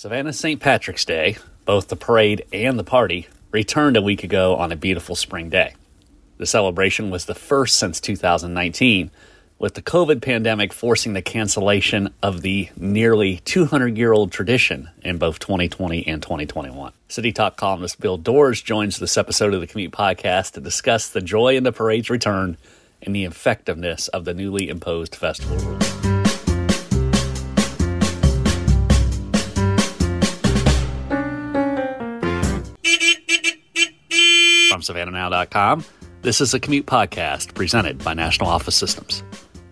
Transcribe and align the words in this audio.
Savannah 0.00 0.32
St. 0.32 0.58
Patrick's 0.58 1.04
Day, 1.04 1.36
both 1.66 1.88
the 1.88 1.94
parade 1.94 2.46
and 2.54 2.78
the 2.78 2.82
party, 2.82 3.28
returned 3.50 3.98
a 3.98 4.00
week 4.00 4.24
ago 4.24 4.56
on 4.56 4.72
a 4.72 4.76
beautiful 4.76 5.14
spring 5.14 5.50
day. 5.50 5.74
The 6.38 6.46
celebration 6.46 7.10
was 7.10 7.26
the 7.26 7.34
first 7.34 7.78
since 7.78 8.00
2019, 8.00 9.10
with 9.58 9.74
the 9.74 9.82
COVID 9.82 10.22
pandemic 10.22 10.72
forcing 10.72 11.12
the 11.12 11.20
cancellation 11.20 12.14
of 12.22 12.40
the 12.40 12.70
nearly 12.78 13.42
200 13.44 13.98
year 13.98 14.14
old 14.14 14.32
tradition 14.32 14.88
in 15.02 15.18
both 15.18 15.38
2020 15.38 16.06
and 16.08 16.22
2021. 16.22 16.94
City 17.08 17.30
Talk 17.30 17.58
columnist 17.58 18.00
Bill 18.00 18.16
Dawers 18.16 18.62
joins 18.64 18.98
this 18.98 19.18
episode 19.18 19.52
of 19.52 19.60
the 19.60 19.66
Commute 19.66 19.92
Podcast 19.92 20.52
to 20.52 20.62
discuss 20.62 21.10
the 21.10 21.20
joy 21.20 21.58
in 21.58 21.64
the 21.64 21.72
parade's 21.72 22.08
return 22.08 22.56
and 23.02 23.14
the 23.14 23.26
effectiveness 23.26 24.08
of 24.08 24.24
the 24.24 24.32
newly 24.32 24.70
imposed 24.70 25.14
festival 25.14 25.58
rules. 25.58 26.19
From 34.80 34.96
SavannahNow.com, 34.96 35.84
this 36.22 36.40
is 36.40 36.54
a 36.54 36.60
Commute 36.60 36.86
Podcast 36.86 37.52
presented 37.52 38.02
by 38.02 38.14
National 38.14 38.48
Office 38.48 38.74
Systems. 38.74 39.22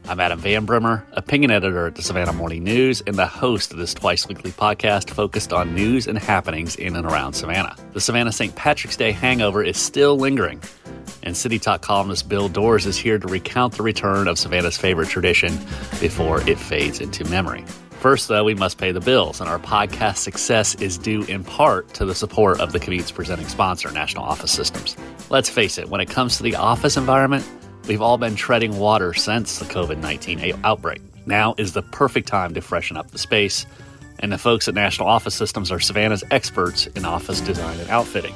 I'm 0.06 0.20
Adam 0.20 0.38
Van 0.38 0.66
Brimmer, 0.66 1.02
opinion 1.12 1.50
editor 1.50 1.86
at 1.86 1.94
the 1.94 2.02
Savannah 2.02 2.34
Morning 2.34 2.62
News 2.62 3.00
and 3.06 3.16
the 3.16 3.26
host 3.26 3.72
of 3.72 3.78
this 3.78 3.94
twice 3.94 4.28
weekly 4.28 4.50
podcast 4.50 5.08
focused 5.08 5.54
on 5.54 5.74
news 5.74 6.06
and 6.06 6.18
happenings 6.18 6.76
in 6.76 6.94
and 6.94 7.06
around 7.06 7.32
Savannah. 7.32 7.74
The 7.94 8.02
Savannah 8.02 8.32
St. 8.32 8.54
Patrick's 8.54 8.98
Day 8.98 9.12
hangover 9.12 9.64
is 9.64 9.78
still 9.78 10.18
lingering, 10.18 10.60
and 11.22 11.34
City 11.34 11.58
Talk 11.58 11.80
columnist 11.80 12.28
Bill 12.28 12.50
Dawers 12.50 12.84
is 12.84 12.98
here 12.98 13.18
to 13.18 13.28
recount 13.28 13.78
the 13.78 13.82
return 13.82 14.28
of 14.28 14.38
Savannah's 14.38 14.76
favorite 14.76 15.08
tradition 15.08 15.56
before 16.00 16.46
it 16.46 16.58
fades 16.58 17.00
into 17.00 17.24
memory. 17.30 17.64
First, 18.00 18.28
though, 18.28 18.44
we 18.44 18.54
must 18.54 18.78
pay 18.78 18.92
the 18.92 19.00
bills, 19.00 19.40
and 19.40 19.50
our 19.50 19.58
podcast 19.58 20.18
success 20.18 20.74
is 20.76 20.98
due 20.98 21.24
in 21.24 21.44
part 21.44 21.92
to 21.94 22.04
the 22.04 22.14
support 22.14 22.60
of 22.60 22.72
the 22.72 22.78
Commute's 22.78 23.10
presenting 23.10 23.48
sponsor, 23.48 23.90
National 23.90 24.24
Office 24.24 24.52
Systems. 24.52 24.96
Let's 25.30 25.50
face 25.50 25.78
it, 25.78 25.88
when 25.88 26.00
it 26.00 26.08
comes 26.08 26.36
to 26.36 26.42
the 26.42 26.54
office 26.54 26.96
environment, 26.96 27.44
We've 27.88 28.02
all 28.02 28.18
been 28.18 28.36
treading 28.36 28.78
water 28.78 29.14
since 29.14 29.58
the 29.58 29.64
COVID 29.64 29.96
19 29.96 30.60
outbreak. 30.62 31.00
Now 31.24 31.54
is 31.56 31.72
the 31.72 31.80
perfect 31.80 32.28
time 32.28 32.52
to 32.52 32.60
freshen 32.60 32.98
up 32.98 33.10
the 33.10 33.18
space, 33.18 33.64
and 34.18 34.30
the 34.30 34.36
folks 34.36 34.68
at 34.68 34.74
National 34.74 35.08
Office 35.08 35.34
Systems 35.34 35.72
are 35.72 35.80
Savannah's 35.80 36.22
experts 36.30 36.86
in 36.88 37.06
office 37.06 37.40
design 37.40 37.80
and 37.80 37.88
outfitting. 37.88 38.34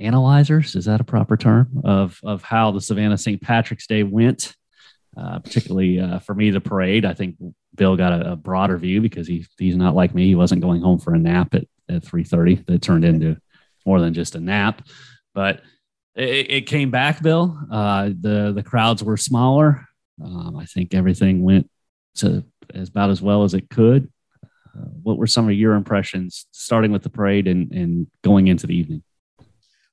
analyzers. 0.00 0.74
Is 0.74 0.86
that 0.86 1.00
a 1.00 1.04
proper 1.04 1.36
term 1.36 1.82
of, 1.84 2.18
of 2.22 2.42
how 2.42 2.70
the 2.70 2.80
Savannah 2.80 3.18
St. 3.18 3.40
Patrick's 3.40 3.86
Day 3.86 4.02
went? 4.02 4.54
Uh, 5.16 5.40
particularly 5.40 6.00
uh, 6.00 6.20
for 6.20 6.34
me, 6.34 6.50
the 6.50 6.60
parade. 6.60 7.04
I 7.04 7.14
think 7.14 7.36
Bill 7.74 7.96
got 7.96 8.12
a, 8.12 8.32
a, 8.32 8.36
broader 8.36 8.78
view 8.78 9.00
because 9.00 9.26
he 9.26 9.44
he's 9.58 9.76
not 9.76 9.96
like 9.96 10.14
me. 10.14 10.26
He 10.26 10.36
wasn't 10.36 10.62
going 10.62 10.82
home 10.82 11.00
for 11.00 11.14
a 11.14 11.18
nap 11.18 11.52
at 11.54 11.66
at 11.88 12.04
three 12.04 12.22
thirty. 12.22 12.54
That 12.54 12.80
turned 12.80 13.04
into 13.04 13.36
more 13.84 14.00
than 14.00 14.14
just 14.14 14.36
a 14.36 14.40
nap, 14.40 14.86
but 15.34 15.62
it, 16.14 16.50
it 16.50 16.66
came 16.66 16.92
back. 16.92 17.22
Bill, 17.22 17.58
uh, 17.72 18.10
the 18.20 18.52
the 18.54 18.62
crowds 18.62 19.02
were 19.02 19.16
smaller. 19.16 19.84
Um, 20.24 20.56
I 20.56 20.64
think 20.64 20.94
everything 20.94 21.42
went 21.42 21.68
to 22.16 22.44
as 22.72 22.88
about 22.88 23.10
as 23.10 23.20
well 23.20 23.42
as 23.42 23.54
it 23.54 23.68
could. 23.68 24.12
Uh, 24.44 24.84
what 25.02 25.18
were 25.18 25.26
some 25.26 25.48
of 25.48 25.54
your 25.54 25.74
impressions, 25.74 26.46
starting 26.52 26.92
with 26.92 27.02
the 27.02 27.10
parade 27.10 27.48
and 27.48 27.72
and 27.72 28.06
going 28.22 28.46
into 28.46 28.68
the 28.68 28.76
evening? 28.76 29.02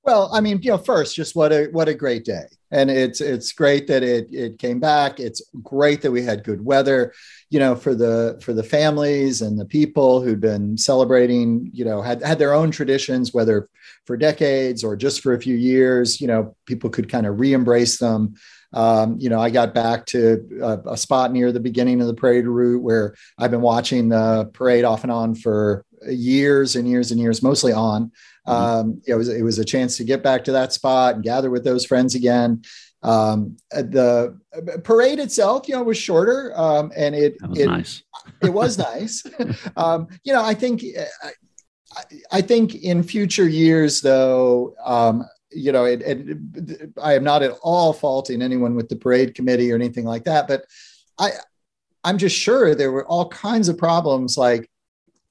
Well, 0.08 0.30
I 0.32 0.40
mean, 0.40 0.62
you 0.62 0.72
know, 0.72 0.78
first, 0.78 1.18
just 1.18 1.36
what 1.36 1.52
a 1.52 1.66
what 1.74 1.90
a 1.90 1.94
great 1.94 2.24
day, 2.24 2.46
and 2.72 2.90
it's 2.90 3.20
it's 3.20 3.52
great 3.52 3.88
that 3.88 4.04
it 4.04 4.34
it 4.34 4.58
came 4.58 4.80
back. 4.80 5.20
It's 5.20 5.42
great 5.62 6.02
that 6.02 6.12
we 6.12 6.22
had 6.22 6.46
good 6.46 6.64
weather, 6.64 7.12
you 7.50 7.60
know, 7.60 7.76
for 7.76 7.94
the 7.94 8.40
for 8.42 8.54
the 8.54 8.64
families 8.64 9.42
and 9.42 9.60
the 9.60 9.66
people 9.66 10.22
who'd 10.22 10.40
been 10.40 10.78
celebrating, 10.78 11.70
you 11.74 11.84
know, 11.84 12.02
had 12.02 12.24
had 12.24 12.40
their 12.40 12.54
own 12.54 12.72
traditions, 12.72 13.34
whether 13.34 13.68
for 14.06 14.16
decades 14.16 14.82
or 14.82 14.96
just 14.96 15.20
for 15.20 15.34
a 15.34 15.42
few 15.42 15.58
years. 15.58 16.22
You 16.22 16.28
know, 16.28 16.56
people 16.66 16.90
could 16.90 17.10
kind 17.10 17.26
of 17.28 17.38
re-embrace 17.42 17.98
them. 17.98 18.36
Um, 18.74 19.18
you 19.20 19.30
know, 19.30 19.42
I 19.42 19.50
got 19.50 19.74
back 19.74 20.06
to 20.08 20.46
a, 20.62 20.92
a 20.92 20.98
spot 20.98 21.34
near 21.34 21.52
the 21.52 21.60
beginning 21.60 22.00
of 22.00 22.08
the 22.08 22.14
parade 22.14 22.46
route 22.48 22.82
where 22.82 23.16
I've 23.38 23.52
been 23.52 23.62
watching 23.62 24.08
the 24.08 24.50
parade 24.54 24.86
off 24.86 25.04
and 25.04 25.12
on 25.12 25.36
for 25.36 25.86
years 26.10 26.76
and 26.76 26.88
years 26.88 27.12
and 27.12 27.20
years, 27.20 27.42
mostly 27.44 27.74
on. 27.74 28.12
Mm-hmm. 28.48 28.52
Um, 28.52 29.02
it 29.06 29.16
was 29.16 29.30
it 29.30 29.44
was 29.44 29.60
a 29.60 29.66
chance 29.66 29.98
to 29.98 30.04
get 30.04 30.24
back 30.24 30.44
to 30.46 30.52
that 30.54 30.74
spot 30.74 31.16
and 31.16 31.24
gather 31.24 31.50
with 31.50 31.64
those 31.64 31.86
friends 31.86 32.16
again. 32.16 32.64
Um, 33.04 33.58
the 33.72 34.40
parade 34.84 35.20
itself, 35.20 35.68
you 35.68 35.76
know, 35.76 35.84
was 35.84 35.98
shorter, 35.98 36.52
um, 36.56 36.92
and 36.96 37.16
it 37.16 37.38
was 37.48 37.60
it, 37.60 37.66
nice. 37.68 38.04
it 38.42 38.50
was 38.50 38.78
nice. 38.94 39.24
um, 39.76 40.08
you 40.24 40.34
know, 40.34 40.44
I 40.44 40.54
think 40.54 40.84
I, 41.96 42.02
I, 42.32 42.42
think 42.42 42.76
in 42.76 43.04
future 43.04 43.48
years, 43.48 44.02
though, 44.02 44.76
um, 44.84 45.26
you 45.52 45.72
know, 45.72 45.86
it, 45.86 46.02
it, 46.02 46.92
I 47.02 47.14
am 47.14 47.24
not 47.24 47.44
at 47.44 47.52
all 47.62 47.94
faulting 47.94 48.42
anyone 48.42 48.76
with 48.76 48.90
the 48.90 48.96
parade 48.96 49.36
committee 49.36 49.72
or 49.72 49.76
anything 49.76 50.06
like 50.06 50.24
that, 50.24 50.48
but 50.48 50.66
I 51.20 51.32
I'm 52.04 52.18
just 52.18 52.36
sure 52.36 52.74
there 52.74 52.92
were 52.92 53.06
all 53.06 53.30
kinds 53.30 53.70
of 53.70 53.78
problems 53.78 54.38
like 54.38 54.70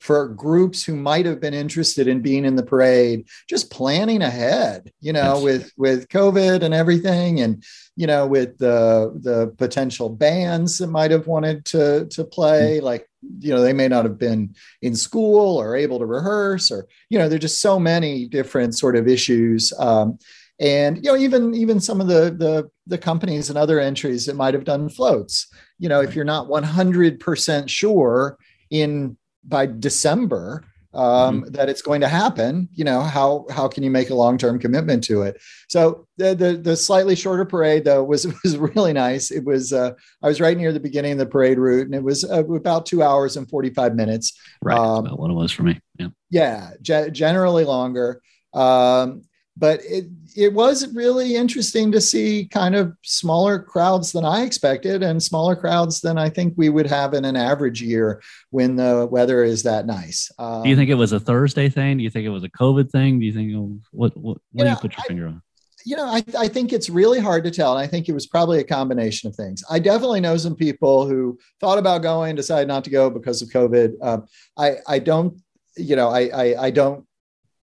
for 0.00 0.28
groups 0.28 0.84
who 0.84 0.94
might 0.94 1.26
have 1.26 1.40
been 1.40 1.54
interested 1.54 2.06
in 2.06 2.20
being 2.20 2.44
in 2.44 2.56
the 2.56 2.62
parade 2.62 3.26
just 3.48 3.70
planning 3.70 4.22
ahead 4.22 4.92
you 5.00 5.12
know 5.12 5.34
yes. 5.34 5.42
with 5.42 5.72
with 5.76 6.08
covid 6.08 6.62
and 6.62 6.74
everything 6.74 7.40
and 7.40 7.64
you 7.96 8.06
know 8.06 8.26
with 8.26 8.58
the 8.58 9.12
the 9.22 9.54
potential 9.56 10.08
bands 10.08 10.78
that 10.78 10.88
might 10.88 11.10
have 11.10 11.26
wanted 11.26 11.64
to 11.64 12.06
to 12.06 12.24
play 12.24 12.76
mm-hmm. 12.76 12.84
like 12.84 13.08
you 13.40 13.52
know 13.52 13.60
they 13.60 13.72
may 13.72 13.88
not 13.88 14.04
have 14.04 14.18
been 14.18 14.54
in 14.82 14.94
school 14.94 15.56
or 15.56 15.74
able 15.76 15.98
to 15.98 16.06
rehearse 16.06 16.70
or 16.70 16.86
you 17.08 17.18
know 17.18 17.28
there're 17.28 17.38
just 17.38 17.60
so 17.60 17.78
many 17.78 18.26
different 18.26 18.76
sort 18.76 18.96
of 18.96 19.08
issues 19.08 19.72
um, 19.78 20.18
and 20.60 20.98
you 20.98 21.10
know 21.10 21.16
even 21.16 21.54
even 21.54 21.80
some 21.80 22.00
of 22.00 22.06
the 22.06 22.34
the 22.38 22.68
the 22.86 22.98
companies 22.98 23.48
and 23.48 23.58
other 23.58 23.80
entries 23.80 24.26
that 24.26 24.36
might 24.36 24.54
have 24.54 24.64
done 24.64 24.88
floats 24.88 25.48
you 25.78 25.88
know 25.88 26.00
if 26.00 26.14
you're 26.14 26.24
not 26.24 26.48
100% 26.48 27.68
sure 27.68 28.38
in 28.70 29.16
by 29.46 29.66
December 29.66 30.64
um, 30.96 31.42
mm-hmm. 31.42 31.52
that 31.52 31.68
it's 31.68 31.82
going 31.82 32.00
to 32.00 32.08
happen, 32.08 32.68
you 32.72 32.82
know, 32.82 33.02
how 33.02 33.44
how 33.50 33.68
can 33.68 33.82
you 33.82 33.90
make 33.90 34.08
a 34.08 34.14
long 34.14 34.38
term 34.38 34.58
commitment 34.58 35.04
to 35.04 35.22
it? 35.22 35.40
So 35.68 36.06
the, 36.16 36.34
the, 36.34 36.56
the 36.56 36.76
slightly 36.76 37.14
shorter 37.14 37.44
parade 37.44 37.84
though 37.84 38.02
was 38.02 38.26
was 38.42 38.56
really 38.56 38.94
nice. 38.94 39.30
It 39.30 39.44
was 39.44 39.72
uh, 39.72 39.92
I 40.22 40.28
was 40.28 40.40
right 40.40 40.56
near 40.56 40.72
the 40.72 40.80
beginning 40.80 41.12
of 41.12 41.18
the 41.18 41.26
parade 41.26 41.58
route, 41.58 41.86
and 41.86 41.94
it 41.94 42.02
was 42.02 42.24
uh, 42.24 42.44
about 42.46 42.86
two 42.86 43.02
hours 43.02 43.36
and 43.36 43.48
forty 43.48 43.70
five 43.70 43.94
minutes. 43.94 44.38
Right, 44.62 44.78
um, 44.78 45.06
about 45.06 45.18
what 45.18 45.30
it 45.30 45.34
was 45.34 45.52
for 45.52 45.64
me. 45.64 45.78
Yeah, 45.98 46.08
yeah, 46.30 46.70
ge- 46.80 47.12
generally 47.12 47.64
longer. 47.64 48.22
Um, 48.54 49.22
but 49.56 49.80
it 49.84 50.06
it 50.36 50.52
was 50.52 50.92
really 50.92 51.34
interesting 51.34 51.90
to 51.90 52.00
see 52.00 52.44
kind 52.44 52.74
of 52.74 52.94
smaller 53.02 53.58
crowds 53.58 54.12
than 54.12 54.24
I 54.24 54.42
expected 54.42 55.02
and 55.02 55.22
smaller 55.22 55.56
crowds 55.56 56.02
than 56.02 56.18
I 56.18 56.28
think 56.28 56.52
we 56.56 56.68
would 56.68 56.86
have 56.86 57.14
in 57.14 57.24
an 57.24 57.36
average 57.36 57.80
year 57.80 58.22
when 58.50 58.76
the 58.76 59.08
weather 59.10 59.42
is 59.44 59.62
that 59.62 59.86
nice. 59.86 60.30
Um, 60.38 60.62
do 60.62 60.68
you 60.68 60.76
think 60.76 60.90
it 60.90 60.94
was 60.94 61.12
a 61.12 61.20
Thursday 61.20 61.70
thing? 61.70 61.96
Do 61.96 62.04
you 62.04 62.10
think 62.10 62.26
it 62.26 62.30
was 62.30 62.44
a 62.44 62.50
COVID 62.50 62.90
thing? 62.90 63.18
Do 63.18 63.24
you 63.24 63.32
think 63.32 63.80
what 63.92 64.14
what, 64.16 64.22
what 64.22 64.38
you 64.52 64.58
do 64.58 64.64
know, 64.64 64.70
you 64.72 64.76
put 64.76 64.92
your 64.92 65.04
I, 65.04 65.08
finger 65.08 65.26
on? 65.28 65.42
You 65.86 65.96
know, 65.96 66.06
I, 66.06 66.22
I 66.36 66.48
think 66.48 66.72
it's 66.72 66.90
really 66.90 67.20
hard 67.20 67.44
to 67.44 67.50
tell. 67.50 67.76
And 67.76 67.80
I 67.80 67.86
think 67.86 68.08
it 68.08 68.12
was 68.12 68.26
probably 68.26 68.58
a 68.58 68.64
combination 68.64 69.28
of 69.28 69.36
things. 69.36 69.62
I 69.70 69.78
definitely 69.78 70.20
know 70.20 70.36
some 70.36 70.56
people 70.56 71.06
who 71.06 71.38
thought 71.60 71.78
about 71.78 72.02
going, 72.02 72.34
decided 72.34 72.66
not 72.66 72.82
to 72.84 72.90
go 72.90 73.08
because 73.08 73.40
of 73.40 73.50
COVID. 73.50 73.94
Um, 74.02 74.26
I, 74.58 74.78
I 74.88 74.98
don't, 74.98 75.40
you 75.76 75.94
know, 75.94 76.08
I, 76.08 76.22
I, 76.34 76.64
I 76.64 76.70
don't 76.70 77.06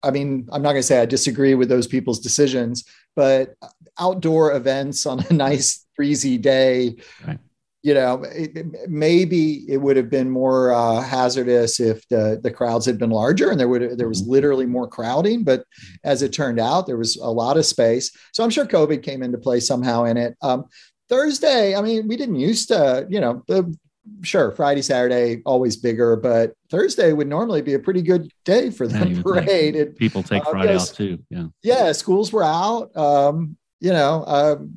I 0.04 0.12
mean, 0.12 0.48
I'm 0.52 0.62
not 0.62 0.72
going 0.72 0.82
to 0.82 0.88
say 0.88 1.02
I 1.02 1.06
disagree 1.06 1.56
with 1.56 1.70
those 1.70 1.88
people's 1.88 2.20
decisions, 2.20 2.84
but 3.16 3.56
outdoor 4.00 4.54
events 4.54 5.06
on 5.06 5.24
a 5.30 5.34
nice 5.48 5.86
breezy 5.96 6.38
day, 6.38 6.96
right. 7.28 7.38
you 7.84 7.94
know, 7.94 8.24
it, 8.24 8.66
maybe 8.90 9.66
it 9.68 9.78
would 9.78 9.98
have 9.98 10.10
been 10.10 10.30
more 10.30 10.72
uh, 10.72 11.02
hazardous 11.02 11.80
if 11.80 12.08
the, 12.10 12.40
the 12.42 12.52
crowds 12.52 12.86
had 12.86 12.98
been 12.98 13.12
larger 13.12 13.52
and 13.52 13.60
there 13.60 13.68
would 13.68 13.98
there 13.98 14.10
was 14.10 14.24
mm-hmm. 14.24 14.32
literally 14.32 14.66
more 14.66 14.88
crowding. 14.88 15.44
But 15.44 15.66
as 16.04 16.22
it 16.22 16.34
turned 16.34 16.60
out, 16.60 16.88
there 16.88 16.98
was 16.98 17.18
a 17.18 17.30
lot 17.30 17.58
of 17.58 17.66
space. 17.66 18.12
So 18.34 18.44
I'm 18.44 18.50
sure 18.50 18.66
COVID 18.66 19.04
came 19.04 19.24
into 19.24 19.38
play 19.38 19.60
somehow 19.60 20.06
in 20.06 20.18
it. 20.18 20.36
Um, 20.42 20.66
Thursday, 21.10 21.76
I 21.76 21.82
mean, 21.82 22.08
we 22.08 22.16
didn't 22.16 22.40
used 22.40 22.70
to, 22.70 23.06
you 23.10 23.20
know, 23.20 23.44
the, 23.48 23.76
sure 24.22 24.52
Friday, 24.52 24.82
Saturday 24.82 25.42
always 25.46 25.78
bigger, 25.78 26.16
but 26.16 26.54
Thursday 26.70 27.14
would 27.14 27.28
normally 27.28 27.62
be 27.62 27.74
a 27.74 27.80
pretty 27.80 28.02
good 28.02 28.32
day 28.46 28.70
for 28.70 28.88
the 28.88 29.10
yeah, 29.10 29.22
parade. 29.22 29.96
People 29.98 30.24
take 30.24 30.46
uh, 30.46 30.52
Friday 30.52 30.76
uh, 30.76 30.82
out 30.82 30.94
too. 30.94 31.20
Yeah, 31.30 31.46
yeah, 31.64 31.92
schools 31.92 32.32
were 32.32 32.44
out. 32.44 32.96
Um, 32.96 33.58
you 33.80 33.92
know. 33.92 34.24
Um, 34.26 34.74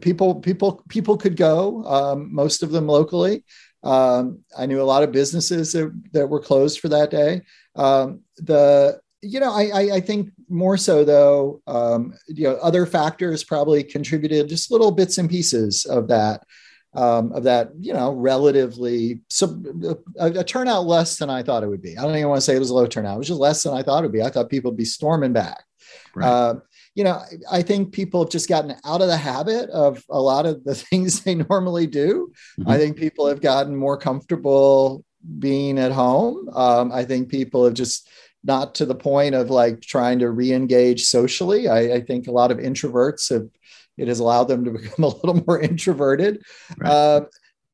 people 0.00 0.36
people 0.36 0.82
people 0.88 1.16
could 1.16 1.36
go 1.36 1.84
um, 1.84 2.34
most 2.34 2.62
of 2.62 2.70
them 2.70 2.86
locally 2.86 3.44
um, 3.82 4.38
i 4.56 4.64
knew 4.64 4.80
a 4.80 4.82
lot 4.82 5.02
of 5.02 5.12
businesses 5.12 5.72
that, 5.72 5.92
that 6.12 6.26
were 6.26 6.40
closed 6.40 6.80
for 6.80 6.88
that 6.88 7.10
day 7.10 7.42
um, 7.76 8.20
the 8.38 8.98
you 9.20 9.40
know 9.40 9.52
I, 9.52 9.70
I, 9.74 9.80
I 9.96 10.00
think 10.00 10.30
more 10.48 10.76
so 10.76 11.04
though 11.04 11.60
um, 11.66 12.14
you 12.28 12.44
know 12.44 12.56
other 12.56 12.86
factors 12.86 13.44
probably 13.44 13.82
contributed 13.82 14.48
just 14.48 14.70
little 14.70 14.90
bits 14.90 15.18
and 15.18 15.28
pieces 15.28 15.84
of 15.84 16.08
that 16.08 16.44
um, 16.94 17.32
of 17.32 17.42
that 17.44 17.70
you 17.78 17.92
know 17.92 18.12
relatively 18.12 19.20
so 19.28 19.60
a, 20.18 20.26
a, 20.26 20.44
turnout 20.44 20.86
less 20.86 21.18
than 21.18 21.30
i 21.30 21.42
thought 21.42 21.62
it 21.62 21.68
would 21.68 21.82
be 21.82 21.96
i 21.98 22.02
don't 22.02 22.16
even 22.16 22.28
want 22.28 22.38
to 22.38 22.42
say 22.42 22.54
it 22.54 22.60
was 22.60 22.70
a 22.70 22.74
low 22.74 22.86
turnout 22.86 23.16
it 23.16 23.18
was 23.18 23.28
just 23.28 23.40
less 23.40 23.62
than 23.62 23.74
i 23.74 23.82
thought 23.82 24.04
it 24.04 24.06
would 24.06 24.12
be 24.12 24.22
i 24.22 24.30
thought 24.30 24.48
people 24.48 24.70
would 24.70 24.78
be 24.78 24.84
storming 24.84 25.32
back 25.32 25.64
right. 26.14 26.26
uh, 26.26 26.54
you 26.94 27.02
know, 27.02 27.20
I 27.50 27.62
think 27.62 27.92
people 27.92 28.22
have 28.22 28.30
just 28.30 28.48
gotten 28.48 28.76
out 28.84 29.02
of 29.02 29.08
the 29.08 29.16
habit 29.16 29.68
of 29.70 30.04
a 30.08 30.20
lot 30.20 30.46
of 30.46 30.62
the 30.64 30.74
things 30.90 31.22
they 31.22 31.34
normally 31.34 31.86
do. 31.86 32.32
Mm-hmm. 32.58 32.70
I 32.70 32.78
think 32.78 32.96
people 32.96 33.26
have 33.26 33.40
gotten 33.40 33.74
more 33.74 33.96
comfortable 33.96 35.04
being 35.38 35.78
at 35.78 35.92
home. 35.92 36.48
Um, 36.52 36.92
I 36.92 37.04
think 37.04 37.28
people 37.28 37.64
have 37.64 37.74
just 37.74 38.08
not 38.44 38.74
to 38.76 38.86
the 38.86 38.94
point 38.94 39.34
of 39.34 39.50
like 39.50 39.80
trying 39.80 40.18
to 40.18 40.30
re-engage 40.30 41.04
socially. 41.04 41.66
I, 41.66 41.94
I, 41.94 42.00
think 42.02 42.26
a 42.26 42.32
lot 42.32 42.50
of 42.50 42.58
introverts 42.58 43.30
have 43.30 43.48
it 43.96 44.08
has 44.08 44.20
allowed 44.20 44.44
them 44.44 44.64
to 44.64 44.70
become 44.78 45.04
a 45.04 45.08
little 45.08 45.42
more 45.46 45.60
introverted. 45.60 46.42
Right. 46.78 46.90
Uh, 46.90 47.20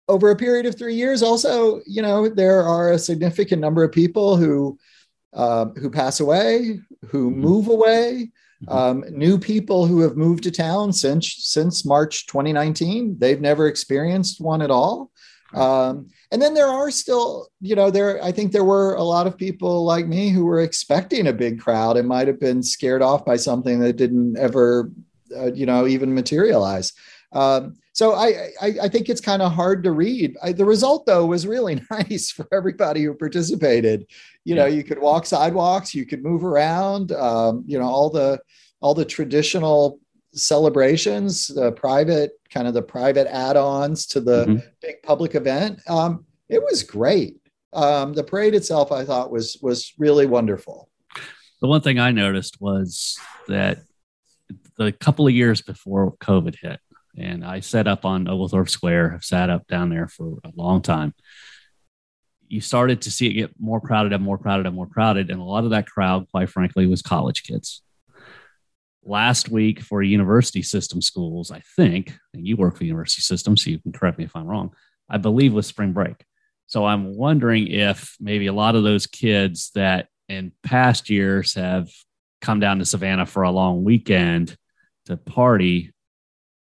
over 0.08 0.30
a 0.30 0.36
period 0.36 0.66
of 0.66 0.76
three 0.76 0.94
years, 0.94 1.22
also, 1.22 1.80
you 1.86 2.02
know, 2.02 2.28
there 2.28 2.62
are 2.62 2.92
a 2.92 2.98
significant 2.98 3.60
number 3.60 3.84
of 3.84 3.92
people 3.92 4.36
who 4.36 4.78
uh, 5.32 5.66
who 5.76 5.88
pass 5.88 6.18
away, 6.18 6.80
who 7.06 7.30
mm-hmm. 7.30 7.40
move 7.40 7.68
away, 7.68 8.30
Mm-hmm. 8.64 8.76
Um, 8.76 9.04
new 9.16 9.38
people 9.38 9.86
who 9.86 10.00
have 10.00 10.16
moved 10.16 10.42
to 10.42 10.50
town 10.50 10.92
since 10.92 11.34
since 11.38 11.86
March 11.86 12.26
2019, 12.26 13.16
they've 13.18 13.40
never 13.40 13.66
experienced 13.66 14.40
one 14.40 14.60
at 14.60 14.70
all. 14.70 15.10
Um, 15.54 16.08
and 16.30 16.40
then 16.40 16.54
there 16.54 16.68
are 16.68 16.90
still, 16.90 17.48
you 17.60 17.74
know, 17.74 17.90
there 17.90 18.22
I 18.22 18.32
think 18.32 18.52
there 18.52 18.64
were 18.64 18.94
a 18.94 19.02
lot 19.02 19.26
of 19.26 19.38
people 19.38 19.84
like 19.84 20.06
me 20.06 20.28
who 20.28 20.44
were 20.44 20.60
expecting 20.60 21.26
a 21.26 21.32
big 21.32 21.58
crowd 21.58 21.96
and 21.96 22.06
might 22.06 22.28
have 22.28 22.38
been 22.38 22.62
scared 22.62 23.02
off 23.02 23.24
by 23.24 23.36
something 23.36 23.80
that 23.80 23.96
didn't 23.96 24.36
ever, 24.38 24.90
uh, 25.36 25.52
you 25.52 25.66
know, 25.66 25.86
even 25.86 26.14
materialize. 26.14 26.92
Um, 27.32 27.76
so 27.92 28.14
I, 28.14 28.50
I, 28.60 28.74
I 28.82 28.88
think 28.88 29.08
it's 29.08 29.20
kind 29.20 29.42
of 29.42 29.52
hard 29.52 29.84
to 29.84 29.92
read. 29.92 30.36
I, 30.42 30.52
the 30.52 30.64
result 30.64 31.06
though 31.06 31.26
was 31.26 31.46
really 31.46 31.80
nice 31.90 32.30
for 32.30 32.46
everybody 32.52 33.04
who 33.04 33.14
participated. 33.14 34.06
You 34.44 34.54
know, 34.54 34.66
you 34.66 34.82
could 34.82 34.98
walk 34.98 35.26
sidewalks, 35.26 35.94
you 35.94 36.06
could 36.06 36.22
move 36.22 36.44
around. 36.44 37.12
Um, 37.12 37.64
you 37.66 37.78
know, 37.78 37.86
all 37.86 38.10
the 38.10 38.40
all 38.80 38.94
the 38.94 39.04
traditional 39.04 40.00
celebrations, 40.32 41.48
the 41.48 41.72
private 41.72 42.32
kind 42.50 42.66
of 42.66 42.74
the 42.74 42.82
private 42.82 43.26
add-ons 43.28 44.06
to 44.06 44.20
the 44.20 44.46
mm-hmm. 44.46 44.66
big 44.80 45.02
public 45.02 45.34
event. 45.34 45.80
Um, 45.88 46.24
it 46.48 46.62
was 46.62 46.82
great. 46.82 47.36
Um, 47.72 48.12
the 48.14 48.24
parade 48.24 48.54
itself, 48.54 48.90
I 48.90 49.04
thought, 49.04 49.30
was 49.30 49.58
was 49.62 49.92
really 49.98 50.26
wonderful. 50.26 50.88
The 51.60 51.68
one 51.68 51.82
thing 51.82 51.98
I 51.98 52.10
noticed 52.10 52.60
was 52.60 53.18
that 53.46 53.80
the 54.80 54.92
couple 54.92 55.26
of 55.26 55.34
years 55.34 55.60
before 55.60 56.16
COVID 56.22 56.56
hit, 56.58 56.80
and 57.14 57.44
I 57.44 57.60
set 57.60 57.86
up 57.86 58.06
on 58.06 58.26
Oglethorpe 58.26 58.70
Square. 58.70 59.12
I've 59.14 59.24
sat 59.24 59.50
up 59.50 59.66
down 59.66 59.90
there 59.90 60.08
for 60.08 60.38
a 60.42 60.52
long 60.56 60.80
time. 60.80 61.12
You 62.48 62.62
started 62.62 63.02
to 63.02 63.10
see 63.10 63.26
it 63.28 63.34
get 63.34 63.60
more 63.60 63.80
crowded 63.80 64.14
and 64.14 64.24
more 64.24 64.38
crowded 64.38 64.66
and 64.66 64.74
more 64.74 64.86
crowded. 64.86 65.30
And 65.30 65.38
a 65.38 65.44
lot 65.44 65.64
of 65.64 65.70
that 65.70 65.86
crowd, 65.86 66.28
quite 66.30 66.48
frankly, 66.48 66.86
was 66.86 67.02
college 67.02 67.42
kids. 67.42 67.82
Last 69.04 69.50
week 69.50 69.80
for 69.80 70.02
university 70.02 70.62
system 70.62 71.02
schools, 71.02 71.50
I 71.50 71.60
think, 71.76 72.14
and 72.32 72.46
you 72.46 72.56
work 72.56 72.78
for 72.78 72.84
university 72.84 73.20
system, 73.20 73.58
so 73.58 73.68
you 73.68 73.80
can 73.80 73.92
correct 73.92 74.16
me 74.16 74.24
if 74.24 74.34
I'm 74.34 74.46
wrong, 74.46 74.74
I 75.10 75.18
believe 75.18 75.52
was 75.52 75.66
spring 75.66 75.92
break. 75.92 76.24
So 76.68 76.86
I'm 76.86 77.14
wondering 77.16 77.66
if 77.66 78.16
maybe 78.18 78.46
a 78.46 78.54
lot 78.54 78.76
of 78.76 78.82
those 78.82 79.06
kids 79.06 79.72
that 79.74 80.08
in 80.30 80.52
past 80.62 81.10
years 81.10 81.52
have 81.54 81.90
come 82.40 82.60
down 82.60 82.78
to 82.78 82.86
Savannah 82.86 83.26
for 83.26 83.42
a 83.42 83.50
long 83.50 83.84
weekend 83.84 84.56
to 85.10 85.16
party 85.16 85.92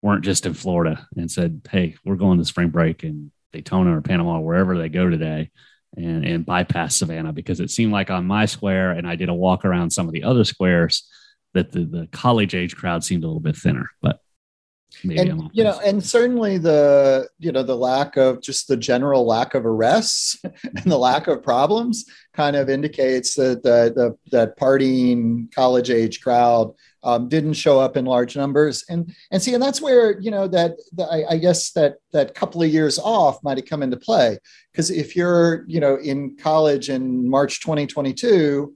weren't 0.02 0.24
just 0.24 0.46
in 0.46 0.54
Florida 0.54 1.08
and 1.16 1.30
said, 1.30 1.62
"Hey, 1.70 1.96
we're 2.06 2.16
going 2.16 2.38
to 2.38 2.46
spring 2.46 2.70
break 2.70 3.04
in 3.04 3.32
Daytona 3.52 3.98
or 3.98 4.02
Panama, 4.02 4.40
wherever 4.40 4.78
they 4.78 4.90
go 4.90 5.10
today." 5.10 5.52
And, 5.96 6.26
and 6.26 6.46
bypass 6.46 6.98
Savannah 6.98 7.34
because 7.34 7.60
it 7.60 7.72
seemed 7.72 7.92
like 7.92 8.12
on 8.12 8.28
my 8.28 8.46
square, 8.46 8.92
and 8.92 9.08
I 9.08 9.16
did 9.16 9.30
a 9.30 9.34
walk 9.34 9.66
around 9.66 9.90
some 9.90 10.06
of 10.06 10.14
the 10.14 10.24
other 10.24 10.44
squares, 10.44 11.10
that 11.54 11.72
the, 11.72 11.86
the 11.86 12.08
college 12.12 12.54
age 12.54 12.76
crowd 12.76 13.04
seemed 13.04 13.24
a 13.24 13.28
little 13.28 13.40
bit 13.40 13.56
thinner. 13.56 13.90
But 14.02 14.20
Maybe 15.04 15.30
and 15.30 15.50
you 15.54 15.64
know 15.64 15.80
and 15.86 16.04
certainly 16.04 16.58
the 16.58 17.28
you 17.40 17.52
know 17.52 17.62
the 17.62 17.76
lack 17.76 18.16
of 18.16 18.42
just 18.42 18.68
the 18.68 18.78
general 18.78 19.26
lack 19.26 19.54
of 19.54 19.66
arrests 19.66 20.40
and 20.44 20.86
the 20.86 20.98
lack 20.98 21.28
of 21.28 21.44
problems 21.44 22.06
kind 22.34 22.56
of 22.56 22.70
indicates 22.70 23.36
that 23.36 23.64
the, 23.64 23.92
the 23.94 24.18
that 24.32 24.58
partying 24.58 25.54
college 25.54 25.90
age 25.90 26.22
crowd 26.22 26.74
um, 27.04 27.30
didn't 27.30 27.54
show 27.54 27.80
up 27.80 27.96
in 27.96 28.06
large 28.06 28.36
numbers. 28.36 28.84
And 28.90 29.14
and 29.32 29.42
see 29.42 29.54
and 29.54 29.62
that's 29.62 29.82
where 29.82 30.20
you 30.20 30.32
know 30.32 30.48
that, 30.48 30.78
that 30.94 31.08
I, 31.10 31.36
I, 31.36 31.38
guess 31.38 31.72
that 31.72 31.98
that 32.12 32.34
couple 32.34 32.62
of 32.62 32.70
years 32.70 33.00
off 33.00 33.44
might 33.44 33.58
have 33.58 33.68
come 33.68 33.84
into 33.84 33.98
play. 33.98 34.38
Because 34.72 34.90
if 34.90 35.16
you're 35.16 35.64
you 35.68 35.80
know 35.80 35.96
in 35.98 36.36
college 36.38 36.90
in 36.90 37.30
march 37.30 37.62
2022 37.62 38.74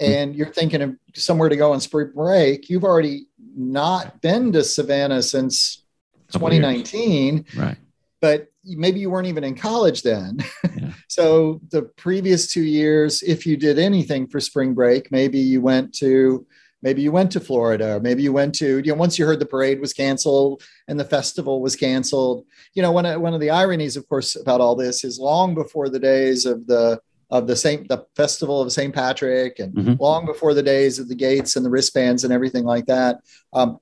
and 0.00 0.34
you're 0.34 0.46
thinking 0.46 0.82
of 0.82 0.96
somewhere 1.14 1.48
to 1.48 1.56
go 1.56 1.72
on 1.72 1.80
spring 1.80 2.10
break 2.14 2.70
you've 2.70 2.84
already 2.84 3.26
not 3.54 4.22
been 4.22 4.50
to 4.52 4.64
savannah 4.64 5.22
since 5.22 5.84
2019 6.32 7.44
right. 7.56 7.76
But 8.20 8.52
maybe 8.64 9.00
you 9.00 9.10
weren't 9.10 9.26
even 9.26 9.44
in 9.44 9.56
college 9.56 10.02
then. 10.02 10.38
Yeah. 10.76 10.92
so 11.08 11.60
the 11.70 11.82
previous 11.82 12.52
two 12.52 12.62
years, 12.62 13.22
if 13.22 13.44
you 13.46 13.56
did 13.56 13.80
anything 13.80 14.28
for 14.28 14.38
spring 14.38 14.74
break, 14.74 15.10
maybe 15.10 15.38
you 15.38 15.60
went 15.60 15.92
to 15.94 16.46
maybe 16.82 17.02
you 17.02 17.12
went 17.12 17.30
to 17.32 17.40
Florida, 17.40 17.96
or 17.96 18.00
maybe 18.00 18.22
you 18.22 18.32
went 18.32 18.54
to, 18.56 18.78
you 18.78 18.92
know, 18.92 18.98
once 18.98 19.18
you 19.18 19.24
heard 19.24 19.40
the 19.40 19.46
parade 19.46 19.80
was 19.80 19.92
canceled 19.92 20.62
and 20.88 20.98
the 20.98 21.04
festival 21.04 21.60
was 21.60 21.76
canceled. 21.76 22.44
You 22.74 22.82
know, 22.82 22.92
one 22.92 23.06
of, 23.06 23.20
one 23.20 23.34
of 23.34 23.40
the 23.40 23.50
ironies, 23.50 23.96
of 23.96 24.08
course, 24.08 24.36
about 24.36 24.60
all 24.60 24.76
this 24.76 25.04
is 25.04 25.18
long 25.18 25.54
before 25.54 25.88
the 25.88 26.00
days 26.00 26.44
of 26.44 26.66
the 26.66 27.00
of 27.30 27.46
the 27.46 27.56
same 27.56 27.86
the 27.86 28.04
festival 28.14 28.60
of 28.60 28.70
St. 28.70 28.94
Patrick 28.94 29.58
and 29.58 29.74
mm-hmm. 29.74 29.94
long 30.02 30.26
before 30.26 30.52
the 30.52 30.62
days 30.62 30.98
of 30.98 31.08
the 31.08 31.14
gates 31.14 31.56
and 31.56 31.64
the 31.64 31.70
wristbands 31.70 32.24
and 32.24 32.32
everything 32.32 32.64
like 32.64 32.84
that. 32.86 33.20
Um, 33.54 33.78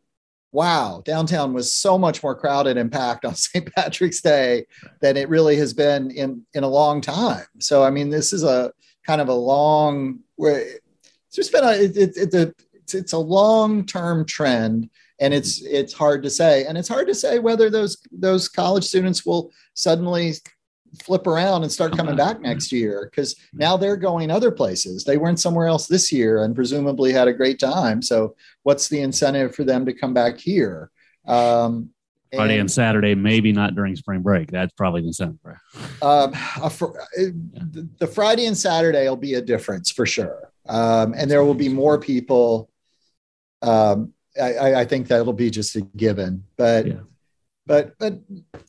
wow, 0.53 1.03
downtown 1.05 1.53
was 1.53 1.75
so 1.75 1.99
much 1.99 2.23
more 2.23 2.35
crowded 2.35 2.77
and 2.77 2.93
packed 2.93 3.25
on 3.25 3.35
St. 3.35 3.73
Patrick's 3.75 4.21
Day 4.21 4.67
than 5.01 5.17
it 5.17 5.29
really 5.29 5.57
has 5.57 5.73
been 5.73 6.11
in 6.13 6.47
in 6.55 6.63
a 6.63 6.69
long 6.69 7.01
time. 7.01 7.47
So 7.59 7.83
I 7.83 7.91
mean, 7.91 8.09
this 8.09 8.33
is 8.33 8.45
a 8.45 8.73
kind 9.05 9.21
of 9.21 9.29
a 9.29 9.35
long 9.35 10.21
where 10.37 10.61
it's 10.61 11.37
just 11.37 11.53
been 11.53 11.65
a 11.65 11.73
it, 11.73 11.97
it, 11.97 12.13
it's 12.17 12.35
a 12.35 12.55
it's, 12.95 13.03
it's 13.03 13.13
a 13.13 13.19
long 13.19 13.85
term 13.87 14.25
trend 14.25 14.91
and 15.21 15.35
it's 15.35 15.63
it's 15.63 15.93
hard 15.93 16.23
to 16.23 16.31
say. 16.31 16.65
And 16.65 16.77
it's 16.77 16.89
hard 16.89 17.07
to 17.09 17.15
say 17.15 17.39
whether 17.39 17.71
those 17.71 17.99
those 18.11 18.49
college 18.49 18.85
students 18.85 19.25
will 19.25 19.53
suddenly 19.75 20.35
flip 21.03 21.27
around 21.29 21.63
and 21.63 21.71
start 21.71 21.97
coming 21.97 22.17
back 22.17 22.41
next 22.41 22.73
year 22.73 23.09
because 23.09 23.37
now 23.53 23.77
they're 23.77 23.97
going 23.97 24.31
other 24.31 24.51
places. 24.51 25.05
They 25.05 25.19
weren't 25.19 25.39
somewhere 25.39 25.69
else 25.69 25.87
this 25.87 26.11
year 26.11 26.43
and 26.43 26.55
presumably 26.55 27.13
had 27.13 27.29
a 27.29 27.33
great 27.33 27.61
time. 27.61 28.03
So 28.03 28.35
what's 28.65 28.89
the 28.89 29.01
incentive 29.01 29.55
for 29.55 29.63
them 29.63 29.87
to 29.87 29.93
come 29.93 30.13
back 30.13 30.39
here? 30.39 30.91
Um, 31.29 31.91
Friday 32.35 32.55
and, 32.55 32.61
and, 32.63 32.71
Saturday, 32.71 33.15
maybe 33.15 33.53
not 33.53 33.75
during 33.75 33.95
spring 33.95 34.23
break. 34.23 34.51
That's 34.51 34.73
probably 34.73 35.03
the 35.03 35.09
incentive. 35.09 35.39
Um, 36.03 36.33
the 37.99 38.11
Friday 38.13 38.47
and 38.47 38.57
Saturday 38.57 39.09
will 39.09 39.17
be 39.17 39.35
a 39.35 39.43
difference 39.43 39.91
for 39.91 40.07
sure, 40.07 40.53
um, 40.69 41.13
and 41.17 41.29
there 41.29 41.45
will 41.45 41.55
be 41.55 41.69
more 41.69 41.99
people 41.99 42.71
um, 43.63 44.13
I, 44.41 44.75
I, 44.75 44.85
think 44.85 45.09
that'll 45.09 45.33
be 45.33 45.51
just 45.51 45.77
a 45.77 45.83
given. 45.83 46.45
But 46.57 46.87
yeah. 46.87 46.95
but 47.67 47.99
but 47.99 48.21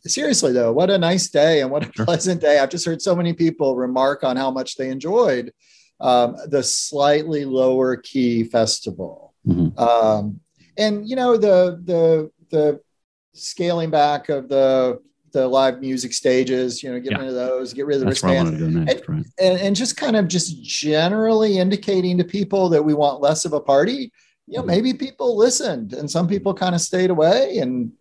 seriously 0.05 0.51
though, 0.53 0.73
what 0.73 0.89
a 0.89 0.97
nice 0.97 1.29
day 1.29 1.61
and 1.61 1.71
what 1.71 1.83
a 1.87 1.91
sure. 1.93 2.05
pleasant 2.05 2.41
day. 2.41 2.59
I've 2.59 2.69
just 2.69 2.85
heard 2.85 3.01
so 3.01 3.15
many 3.15 3.33
people 3.33 3.75
remark 3.75 4.23
on 4.23 4.37
how 4.37 4.51
much 4.51 4.75
they 4.75 4.89
enjoyed 4.89 5.53
um, 5.99 6.35
the 6.47 6.63
slightly 6.63 7.45
lower 7.45 7.95
key 7.95 8.43
festival. 8.43 9.33
Mm-hmm. 9.47 9.79
Um, 9.79 10.39
and 10.77 11.07
you 11.07 11.15
know 11.15 11.37
the 11.37 11.81
the 11.83 12.31
the 12.49 12.79
scaling 13.33 13.89
back 13.89 14.29
of 14.29 14.49
the 14.49 14.99
the 15.31 15.47
live 15.47 15.79
music 15.79 16.13
stages, 16.13 16.83
you 16.83 16.91
know, 16.91 16.99
get 16.99 17.13
Yeah. 17.13 17.19
rid 17.19 17.27
of 17.29 17.35
those, 17.35 17.73
get 17.73 17.85
rid 17.85 17.95
of 17.95 17.99
the 18.01 18.05
That's 18.07 18.21
wristbands, 18.23 18.59
to 18.59 19.11
right? 19.11 19.25
and, 19.39 19.59
and 19.61 19.75
just 19.75 19.95
kind 19.95 20.15
of 20.15 20.27
just 20.27 20.61
generally 20.61 21.57
indicating 21.57 22.17
to 22.17 22.23
people 22.23 22.69
that 22.69 22.83
we 22.83 22.93
want 22.93 23.21
less 23.21 23.45
of 23.45 23.53
a 23.53 23.59
party. 23.61 24.11
You 24.51 24.57
know, 24.59 24.65
maybe 24.65 24.93
people 24.93 25.37
listened, 25.37 25.93
and 25.93 26.11
some 26.11 26.27
people 26.27 26.53
kind 26.53 26.75
of 26.75 26.81
stayed 26.81 27.09
away, 27.09 27.59
and 27.59 27.93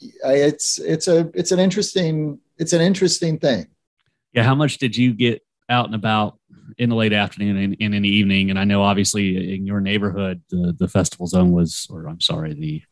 it's 0.00 0.78
it's 0.78 1.06
a 1.06 1.30
it's 1.34 1.52
an 1.52 1.60
interesting 1.60 2.40
it's 2.58 2.72
an 2.72 2.80
interesting 2.80 3.38
thing. 3.38 3.66
Yeah. 4.32 4.42
How 4.42 4.54
much 4.54 4.78
did 4.78 4.96
you 4.96 5.14
get 5.14 5.42
out 5.68 5.86
and 5.86 5.94
about 5.94 6.38
in 6.76 6.90
the 6.90 6.96
late 6.96 7.12
afternoon 7.12 7.56
and, 7.56 7.76
and 7.80 7.94
in 7.94 8.02
the 8.02 8.08
evening? 8.08 8.50
And 8.50 8.58
I 8.58 8.64
know 8.64 8.82
obviously 8.82 9.54
in 9.54 9.66
your 9.66 9.80
neighborhood, 9.80 10.42
the, 10.50 10.74
the 10.78 10.88
festival 10.88 11.26
zone 11.26 11.52
was, 11.52 11.86
or 11.90 12.08
I'm 12.08 12.20
sorry, 12.20 12.54
the, 12.54 12.82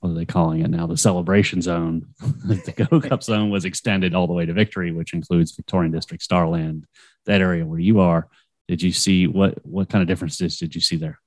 what 0.00 0.10
are 0.10 0.14
they 0.14 0.24
calling 0.24 0.60
it 0.60 0.70
now? 0.70 0.86
The 0.86 0.96
celebration 0.96 1.62
zone, 1.62 2.06
the 2.20 2.86
Go 2.90 3.00
Cup 3.00 3.22
zone 3.24 3.50
was 3.50 3.64
extended 3.64 4.14
all 4.14 4.26
the 4.26 4.32
way 4.32 4.46
to 4.46 4.52
Victory, 4.52 4.92
which 4.92 5.14
includes 5.14 5.52
Victorian 5.52 5.92
District, 5.92 6.22
Starland, 6.22 6.86
that 7.26 7.40
area 7.40 7.64
where 7.64 7.78
you 7.78 8.00
are. 8.00 8.28
Did 8.68 8.82
you 8.82 8.92
see 8.92 9.26
what, 9.26 9.64
what 9.64 9.88
kind 9.88 10.02
of 10.02 10.08
differences 10.08 10.58
did 10.58 10.74
you 10.74 10.80
see 10.80 10.96
there? 10.96 11.18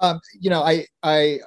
Um, 0.00 0.20
you 0.38 0.50
know, 0.50 0.62
I, 0.62 0.86
I, 1.02 1.40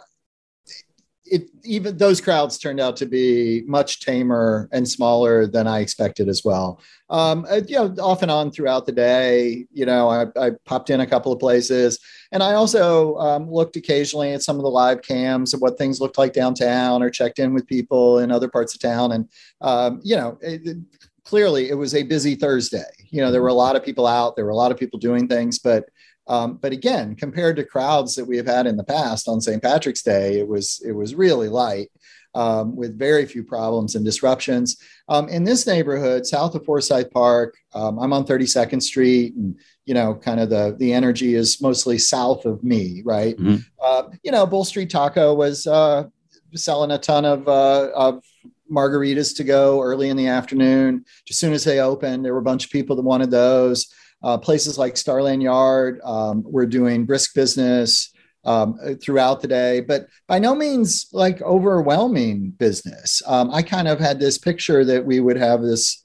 it 1.25 1.47
even 1.63 1.97
those 1.97 2.19
crowds 2.19 2.57
turned 2.57 2.79
out 2.81 2.97
to 2.97 3.05
be 3.05 3.63
much 3.65 4.01
tamer 4.01 4.67
and 4.73 4.87
smaller 4.87 5.47
than 5.47 5.65
I 5.65 5.79
expected 5.79 6.27
as 6.27 6.41
well. 6.43 6.81
Um, 7.09 7.45
uh, 7.49 7.61
you 7.67 7.75
know, 7.77 7.95
off 8.03 8.21
and 8.21 8.29
on 8.31 8.51
throughout 8.51 8.85
the 8.85 8.91
day, 8.91 9.65
you 9.71 9.85
know, 9.85 10.09
I, 10.09 10.25
I 10.35 10.51
popped 10.65 10.89
in 10.89 10.99
a 10.99 11.07
couple 11.07 11.31
of 11.31 11.39
places, 11.39 11.99
and 12.33 12.43
I 12.43 12.53
also 12.55 13.15
um, 13.17 13.49
looked 13.49 13.77
occasionally 13.77 14.33
at 14.33 14.41
some 14.43 14.57
of 14.57 14.63
the 14.63 14.69
live 14.69 15.03
cams 15.03 15.53
of 15.53 15.61
what 15.61 15.77
things 15.77 16.01
looked 16.01 16.17
like 16.17 16.33
downtown, 16.33 17.01
or 17.01 17.09
checked 17.09 17.39
in 17.39 17.53
with 17.53 17.65
people 17.67 18.19
in 18.19 18.31
other 18.31 18.49
parts 18.49 18.73
of 18.73 18.81
town, 18.81 19.13
and 19.13 19.29
um, 19.61 20.01
you 20.03 20.15
know, 20.17 20.37
it, 20.41 20.67
it- 20.67 20.77
clearly 21.23 21.69
it 21.69 21.75
was 21.75 21.93
a 21.93 22.01
busy 22.03 22.33
Thursday. 22.33 22.83
You 23.11 23.21
know, 23.21 23.31
there 23.31 23.43
were 23.43 23.47
a 23.47 23.53
lot 23.53 23.75
of 23.75 23.85
people 23.85 24.07
out, 24.07 24.35
there 24.35 24.43
were 24.43 24.51
a 24.51 24.55
lot 24.55 24.71
of 24.71 24.77
people 24.77 24.99
doing 24.99 25.27
things, 25.27 25.59
but 25.59 25.85
um, 26.27 26.57
but 26.61 26.71
again, 26.71 27.15
compared 27.15 27.55
to 27.57 27.65
crowds 27.65 28.15
that 28.15 28.25
we 28.25 28.37
have 28.37 28.47
had 28.47 28.67
in 28.67 28.77
the 28.77 28.83
past 28.83 29.27
on 29.27 29.41
St. 29.41 29.61
Patrick's 29.61 30.03
Day, 30.03 30.39
it 30.39 30.47
was 30.47 30.81
it 30.85 30.91
was 30.91 31.15
really 31.15 31.49
light 31.49 31.89
um, 32.35 32.75
with 32.75 32.97
very 32.97 33.25
few 33.25 33.43
problems 33.43 33.95
and 33.95 34.05
disruptions. 34.05 34.77
Um, 35.09 35.27
in 35.29 35.43
this 35.43 35.67
neighborhood, 35.67 36.25
south 36.25 36.55
of 36.55 36.63
Forsyth 36.63 37.11
Park, 37.11 37.55
um, 37.73 37.99
I'm 37.99 38.13
on 38.13 38.25
32nd 38.25 38.81
Street, 38.81 39.35
and 39.35 39.59
you 39.85 39.93
know, 39.93 40.15
kind 40.15 40.39
of 40.39 40.49
the 40.49 40.75
the 40.77 40.93
energy 40.93 41.35
is 41.35 41.61
mostly 41.61 41.97
south 41.97 42.45
of 42.45 42.63
me, 42.63 43.01
right? 43.03 43.37
Mhm. 43.37 43.65
Uh, 43.81 44.03
you 44.23 44.31
know, 44.31 44.45
Bull 44.45 44.63
Street 44.63 44.89
Taco 44.89 45.33
was 45.33 45.67
uh, 45.67 46.05
selling 46.53 46.91
a 46.91 46.97
ton 46.97 47.25
of 47.25 47.47
uh, 47.47 47.89
of 47.93 48.23
margaritas 48.71 49.35
to 49.35 49.43
go 49.43 49.81
early 49.81 50.09
in 50.09 50.15
the 50.15 50.27
afternoon. 50.27 51.03
As 51.29 51.37
soon 51.37 51.51
as 51.51 51.63
they 51.63 51.79
opened, 51.79 52.23
there 52.23 52.33
were 52.33 52.39
a 52.39 52.43
bunch 52.43 52.63
of 52.63 52.71
people 52.71 52.95
that 52.95 53.01
wanted 53.01 53.31
those. 53.31 53.93
Uh, 54.23 54.37
places 54.37 54.77
like 54.77 54.97
Starland 54.97 55.41
Yard 55.41 55.99
um, 56.03 56.43
were 56.45 56.65
doing 56.65 57.05
brisk 57.05 57.33
business 57.33 58.11
um, 58.43 58.77
throughout 59.01 59.41
the 59.41 59.47
day, 59.47 59.81
but 59.81 60.07
by 60.27 60.39
no 60.39 60.55
means 60.55 61.07
like 61.11 61.41
overwhelming 61.41 62.51
business. 62.51 63.21
Um, 63.25 63.51
I 63.51 63.61
kind 63.61 63.87
of 63.87 63.99
had 63.99 64.19
this 64.19 64.37
picture 64.37 64.83
that 64.85 65.05
we 65.05 65.19
would 65.19 65.37
have 65.37 65.61
this 65.61 66.03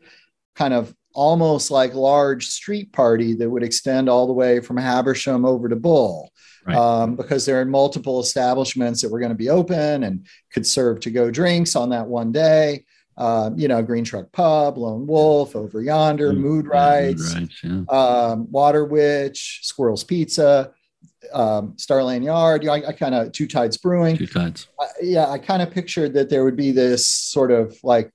kind 0.54 0.74
of 0.74 0.94
almost 1.14 1.70
like 1.70 1.94
large 1.94 2.46
street 2.46 2.92
party 2.92 3.34
that 3.34 3.48
would 3.48 3.62
extend 3.62 4.08
all 4.08 4.26
the 4.26 4.32
way 4.32 4.60
from 4.60 4.76
Habersham 4.76 5.46
over 5.46 5.68
to 5.68 5.76
Bull. 5.76 6.30
Right. 6.66 6.76
Um, 6.76 7.14
because 7.14 7.46
there 7.46 7.60
are 7.60 7.64
multiple 7.64 8.20
establishments 8.20 9.00
that 9.00 9.10
were 9.10 9.20
going 9.20 9.30
to 9.30 9.36
be 9.36 9.50
open 9.50 10.02
and 10.02 10.26
could 10.52 10.66
serve 10.66 11.00
to 11.00 11.10
go 11.12 11.30
drinks 11.30 11.76
on 11.76 11.90
that 11.90 12.08
one 12.08 12.32
day. 12.32 12.84
Uh, 13.16 13.50
you 13.56 13.66
know, 13.68 13.80
Green 13.82 14.04
Truck 14.04 14.30
Pub, 14.32 14.76
Lone 14.76 15.06
Wolf, 15.06 15.56
Over 15.56 15.80
Yonder, 15.80 16.32
Mm, 16.32 16.38
Moodright's, 16.38 17.34
Right. 17.34 17.48
Yeah. 17.64 17.82
um, 17.88 18.50
Water 18.50 18.84
Witch, 18.84 19.60
Squirrels 19.62 20.04
Pizza, 20.04 20.70
um, 21.32 21.72
Starland 21.78 22.24
Yard. 22.24 22.62
You 22.62 22.68
know, 22.68 22.74
I, 22.74 22.88
I 22.88 22.92
kind 22.92 23.14
of 23.14 23.32
Two 23.32 23.46
Tides 23.46 23.78
Brewing. 23.78 24.16
Two 24.18 24.26
tides. 24.26 24.68
I- 24.80 24.86
yeah, 25.02 25.28
I 25.30 25.38
kind 25.38 25.62
of 25.62 25.70
pictured 25.70 26.12
that 26.14 26.28
there 26.28 26.44
would 26.44 26.56
be 26.56 26.72
this 26.72 27.06
sort 27.06 27.50
of 27.50 27.76
like 27.82 28.10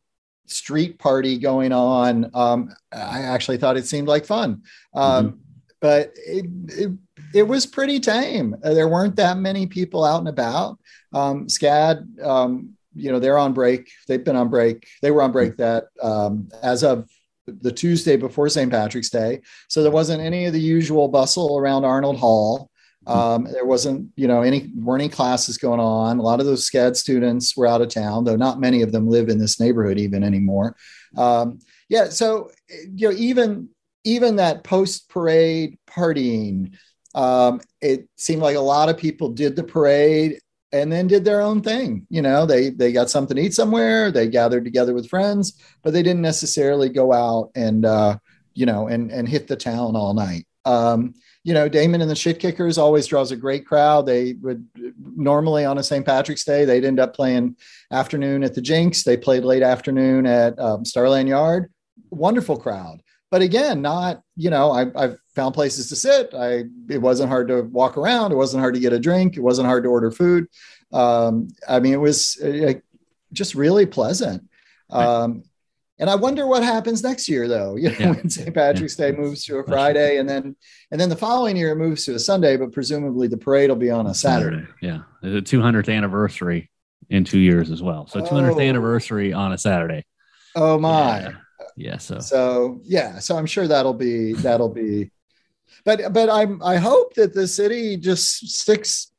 street 0.46 1.00
party 1.00 1.38
going 1.38 1.72
on. 1.72 2.30
Um, 2.36 2.70
I 2.92 3.22
actually 3.22 3.58
thought 3.58 3.78
it 3.78 3.86
seemed 3.88 4.08
like 4.08 4.26
fun, 4.26 4.62
um, 4.94 5.40
but 5.80 6.12
it, 6.28 6.46
it 6.68 6.92
it 7.34 7.44
was 7.44 7.66
pretty 7.66 8.00
tame. 8.00 8.56
There 8.62 8.88
weren't 8.90 9.16
that 9.16 9.38
many 9.38 9.66
people 9.66 10.04
out 10.04 10.20
and 10.20 10.28
about. 10.28 10.78
Um, 11.14 11.48
SCAD, 11.48 12.22
um, 12.24 12.74
you 12.94 13.12
know, 13.12 13.20
they're 13.20 13.38
on 13.38 13.54
break. 13.54 13.92
They've 14.08 14.24
been 14.24 14.36
on 14.36 14.50
break. 14.50 14.88
They 15.02 15.12
were 15.12 15.22
on 15.22 15.32
break 15.32 15.58
that 15.58 15.86
um, 16.02 16.50
as 16.62 16.84
of 16.84 17.10
the 17.48 17.72
Tuesday 17.72 18.18
before 18.18 18.50
St. 18.50 18.72
Patrick's 18.72 19.10
Day. 19.10 19.42
So 19.68 19.84
there 19.84 19.92
wasn't 19.92 20.22
any 20.22 20.46
of 20.46 20.54
the 20.54 20.62
usual 20.62 21.08
bustle 21.08 21.58
around 21.58 21.86
Arnold 21.86 22.18
Hall. 22.18 22.70
Um, 23.08 23.46
there 23.52 23.66
wasn't, 23.66 24.12
you 24.16 24.28
know, 24.28 24.42
any 24.42 24.70
weren't 24.76 25.02
any 25.02 25.10
classes 25.10 25.58
going 25.58 25.80
on. 25.80 26.20
A 26.20 26.22
lot 26.22 26.40
of 26.40 26.46
those 26.46 26.70
SCAD 26.70 26.96
students 26.96 27.58
were 27.58 27.66
out 27.66 27.82
of 27.82 27.90
town, 27.90 28.26
though 28.26 28.36
not 28.36 28.60
many 28.60 28.84
of 28.84 28.92
them 28.92 29.08
live 29.08 29.28
in 29.30 29.40
this 29.40 29.60
neighborhood 29.60 29.98
even 29.98 30.24
anymore. 30.24 30.76
Um, 31.18 31.60
yeah, 31.90 32.10
so 32.10 32.52
you 32.70 33.10
know, 33.10 33.16
even 33.18 33.70
even 34.04 34.36
that 34.36 34.64
post 34.64 35.10
parade 35.10 35.80
partying, 35.90 36.76
um, 37.16 37.60
it 37.82 38.08
seemed 38.18 38.44
like 38.44 38.56
a 38.56 38.62
lot 38.62 38.90
of 38.90 38.98
people 38.98 39.30
did 39.30 39.56
the 39.56 39.64
parade 39.64 40.40
and 40.72 40.92
then 40.92 41.08
did 41.08 41.26
their 41.26 41.42
own 41.42 41.62
thing. 41.62 42.06
You 42.10 42.22
know, 42.22 42.46
they 42.46 42.70
they 42.70 42.92
got 42.92 43.10
something 43.10 43.36
to 43.36 43.44
eat 43.44 43.54
somewhere, 43.54 44.12
they 44.12 44.28
gathered 44.28 44.64
together 44.64 44.94
with 44.94 45.10
friends, 45.10 45.54
but 45.84 45.94
they 45.94 46.04
didn't 46.04 46.22
necessarily 46.22 46.90
go 46.90 47.14
out 47.14 47.52
and 47.56 47.86
uh, 47.86 48.18
you 48.54 48.66
know 48.66 48.88
and 48.88 49.12
and 49.12 49.28
hit 49.28 49.48
the 49.48 49.56
town 49.56 49.96
all 49.96 50.14
night. 50.14 50.46
Um, 50.66 51.14
you 51.44 51.56
know, 51.56 51.68
Damon 51.68 52.02
and 52.02 52.10
the 52.10 52.16
Shit 52.16 52.40
Kickers 52.40 52.78
always 52.78 53.08
draws 53.08 53.32
a 53.32 53.36
great 53.36 53.66
crowd. 53.66 54.06
They 54.06 54.34
would 54.34 54.68
normally 55.16 55.66
on 55.66 55.80
a 55.80 55.84
St. 55.84 56.06
Patrick's 56.06 56.46
Day, 56.46 56.66
they'd 56.66 56.86
end 56.86 57.00
up 57.00 57.16
playing 57.16 57.56
afternoon 57.92 58.44
at 58.44 58.54
the 58.54 58.62
Jinx. 58.62 59.04
They 59.04 59.18
played 59.18 59.44
late 59.44 59.64
afternoon 59.64 60.28
at 60.28 60.58
um, 60.60 60.86
Starland 60.86 61.30
Yard. 61.30 61.72
Wonderful 62.12 62.58
crowd. 62.58 63.02
But 63.32 63.42
again, 63.42 63.82
not, 63.82 64.22
you 64.36 64.50
know, 64.50 64.72
I, 64.72 64.88
I've 64.96 65.18
found 65.36 65.56
places 65.56 65.88
to 65.90 65.96
sit. 65.96 66.34
I, 66.34 66.66
it 66.90 67.02
wasn't 67.02 67.30
hard 67.30 67.48
to 67.48 67.62
walk 67.62 67.98
around. 67.98 68.34
It 68.34 68.36
wasn't 68.36 68.60
hard 68.62 68.74
to 68.74 68.80
get 68.82 68.92
a 68.94 69.00
drink. 69.00 69.38
It 69.38 69.42
wasn't 69.42 69.68
hard 69.68 69.84
to 69.84 69.90
order 69.90 70.12
food. 70.12 70.48
Um, 70.92 71.48
I 71.68 71.80
mean, 71.80 71.94
it 71.94 72.02
was 72.02 72.38
uh, 72.44 72.74
just 73.32 73.56
really 73.56 73.86
pleasant. 73.86 74.44
Um, 74.90 75.44
and 75.98 76.10
I 76.10 76.16
wonder 76.16 76.46
what 76.48 76.64
happens 76.64 77.04
next 77.04 77.30
year, 77.30 77.48
though. 77.48 77.76
You 77.82 77.90
know, 77.92 77.96
Yeah. 78.00 78.12
when 78.12 78.30
St. 78.30 78.54
Patrick's 78.54 79.00
Yeah. 79.00 79.12
Day 79.12 79.18
moves 79.18 79.46
to 79.46 79.58
a 79.60 79.64
Friday, 79.64 80.18
and 80.18 80.28
then 80.28 80.56
and 80.92 81.00
then 81.00 81.08
the 81.08 81.16
following 81.16 81.56
year 81.56 81.72
it 81.72 81.76
moves 81.78 82.04
to 82.06 82.16
a 82.16 82.20
Sunday, 82.20 82.58
but 82.58 82.74
presumably 82.74 83.28
the 83.30 83.38
parade 83.38 83.70
will 83.70 83.78
be 83.78 83.92
on 83.92 84.08
a 84.08 84.14
Saturday. 84.14 84.66
Yeah. 84.82 85.04
The 85.22 85.42
200th 85.42 85.88
anniversary 85.96 86.70
in 87.10 87.24
two 87.24 87.40
years 87.40 87.72
as 87.72 87.82
well. 87.82 88.08
So 88.08 88.20
200th 88.20 88.56
Oh. 88.56 88.60
anniversary 88.60 89.32
on 89.32 89.54
a 89.54 89.58
Saturday. 89.58 90.04
Oh 90.56 90.78
my! 90.78 91.20
Yeah. 91.22 91.32
Yeah. 91.82 91.98
So 91.98 92.20
So 92.20 92.80
yeah, 92.84 93.20
so 93.20 93.38
I'm 93.38 93.46
sure 93.46 93.68
that'll 93.68 93.94
be 93.94 94.34
that'll 94.34 94.70
be, 94.70 95.12
but 95.86 96.14
but 96.14 96.30
I'm 96.30 96.62
I 96.64 96.78
hope 96.78 97.14
that 97.16 97.34
the 97.34 97.48
city 97.48 97.98
just 97.98 98.48
sticks 98.50 99.12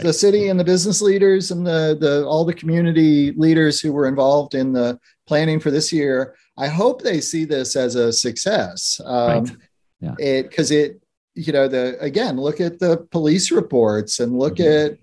the 0.00 0.12
city 0.12 0.48
and 0.48 0.58
the 0.58 0.64
business 0.64 1.02
leaders 1.02 1.50
and 1.50 1.66
the 1.66 1.96
the 2.00 2.24
all 2.26 2.44
the 2.46 2.54
community 2.54 3.32
leaders 3.32 3.80
who 3.80 3.92
were 3.92 4.06
involved 4.08 4.54
in 4.54 4.72
the 4.72 4.98
planning 5.26 5.60
for 5.60 5.70
this 5.70 5.92
year. 5.92 6.34
I 6.56 6.68
hope 6.68 7.02
they 7.02 7.20
see 7.20 7.44
this 7.44 7.76
as 7.76 7.94
a 7.94 8.12
success. 8.12 9.00
Um, 9.04 9.44
Right. 9.44 9.56
Yeah. 10.00 10.14
It 10.18 10.42
because 10.50 10.70
it 10.70 11.00
you 11.34 11.52
know 11.52 11.68
the 11.68 11.98
again 12.00 12.36
look 12.38 12.60
at 12.60 12.78
the 12.78 12.98
police 13.10 13.50
reports 13.50 14.20
and 14.20 14.38
look 14.38 14.56
Mhm. 14.56 14.84
at 14.92 14.98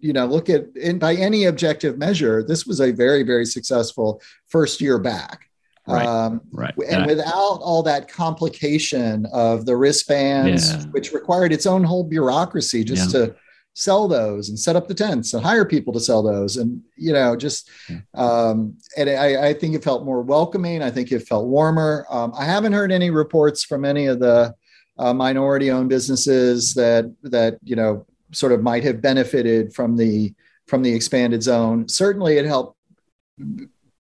you 0.00 0.12
know 0.12 0.26
look 0.26 0.48
at 0.50 0.66
in 0.76 0.98
by 0.98 1.14
any 1.14 1.44
objective 1.44 1.96
measure 1.98 2.42
this 2.42 2.66
was 2.66 2.80
a 2.80 2.90
very 2.92 3.22
very 3.22 3.46
successful 3.46 4.20
first 4.48 4.80
year 4.80 4.98
back 4.98 5.48
Right. 5.86 6.06
um, 6.06 6.40
right. 6.52 6.72
and 6.88 7.06
without 7.06 7.58
all 7.60 7.82
that 7.82 8.06
complication 8.08 9.26
of 9.32 9.66
the 9.66 9.76
wristbands, 9.76 10.70
Yeah. 10.72 10.82
which 10.92 11.12
required 11.12 11.52
its 11.52 11.66
own 11.66 11.82
whole 11.82 12.04
bureaucracy 12.04 12.84
just 12.84 13.10
to 13.10 13.34
sell 13.74 14.06
those 14.06 14.48
and 14.48 14.58
set 14.58 14.76
up 14.76 14.86
the 14.86 14.94
tents 14.94 15.34
and 15.34 15.42
hire 15.44 15.64
people 15.64 15.92
to 15.94 15.98
sell 16.00 16.22
those, 16.22 16.56
and 16.56 16.82
you 16.96 17.12
know, 17.12 17.34
just 17.34 17.68
Yeah. 17.90 17.98
um, 18.14 18.76
and 18.96 19.10
I, 19.10 19.48
I 19.48 19.54
think 19.54 19.74
it 19.74 19.82
felt 19.82 20.04
more 20.04 20.22
welcoming. 20.22 20.82
I 20.82 20.90
think 20.90 21.10
it 21.10 21.26
felt 21.26 21.46
warmer. 21.46 22.06
Um, 22.10 22.32
I 22.38 22.44
haven't 22.44 22.74
heard 22.74 22.92
any 22.92 23.10
reports 23.10 23.64
from 23.64 23.84
any 23.84 24.06
of 24.06 24.20
the 24.20 24.54
uh, 24.98 25.14
minority-owned 25.14 25.88
businesses 25.88 26.74
that 26.74 27.12
that 27.24 27.58
you 27.64 27.74
know 27.74 28.06
sort 28.32 28.52
of 28.52 28.62
might 28.62 28.84
have 28.84 29.00
benefited 29.02 29.74
from 29.74 29.96
the 29.96 30.32
from 30.68 30.82
the 30.82 30.94
expanded 30.94 31.42
zone. 31.42 31.88
Certainly, 31.88 32.36
it 32.38 32.44
helped 32.46 32.76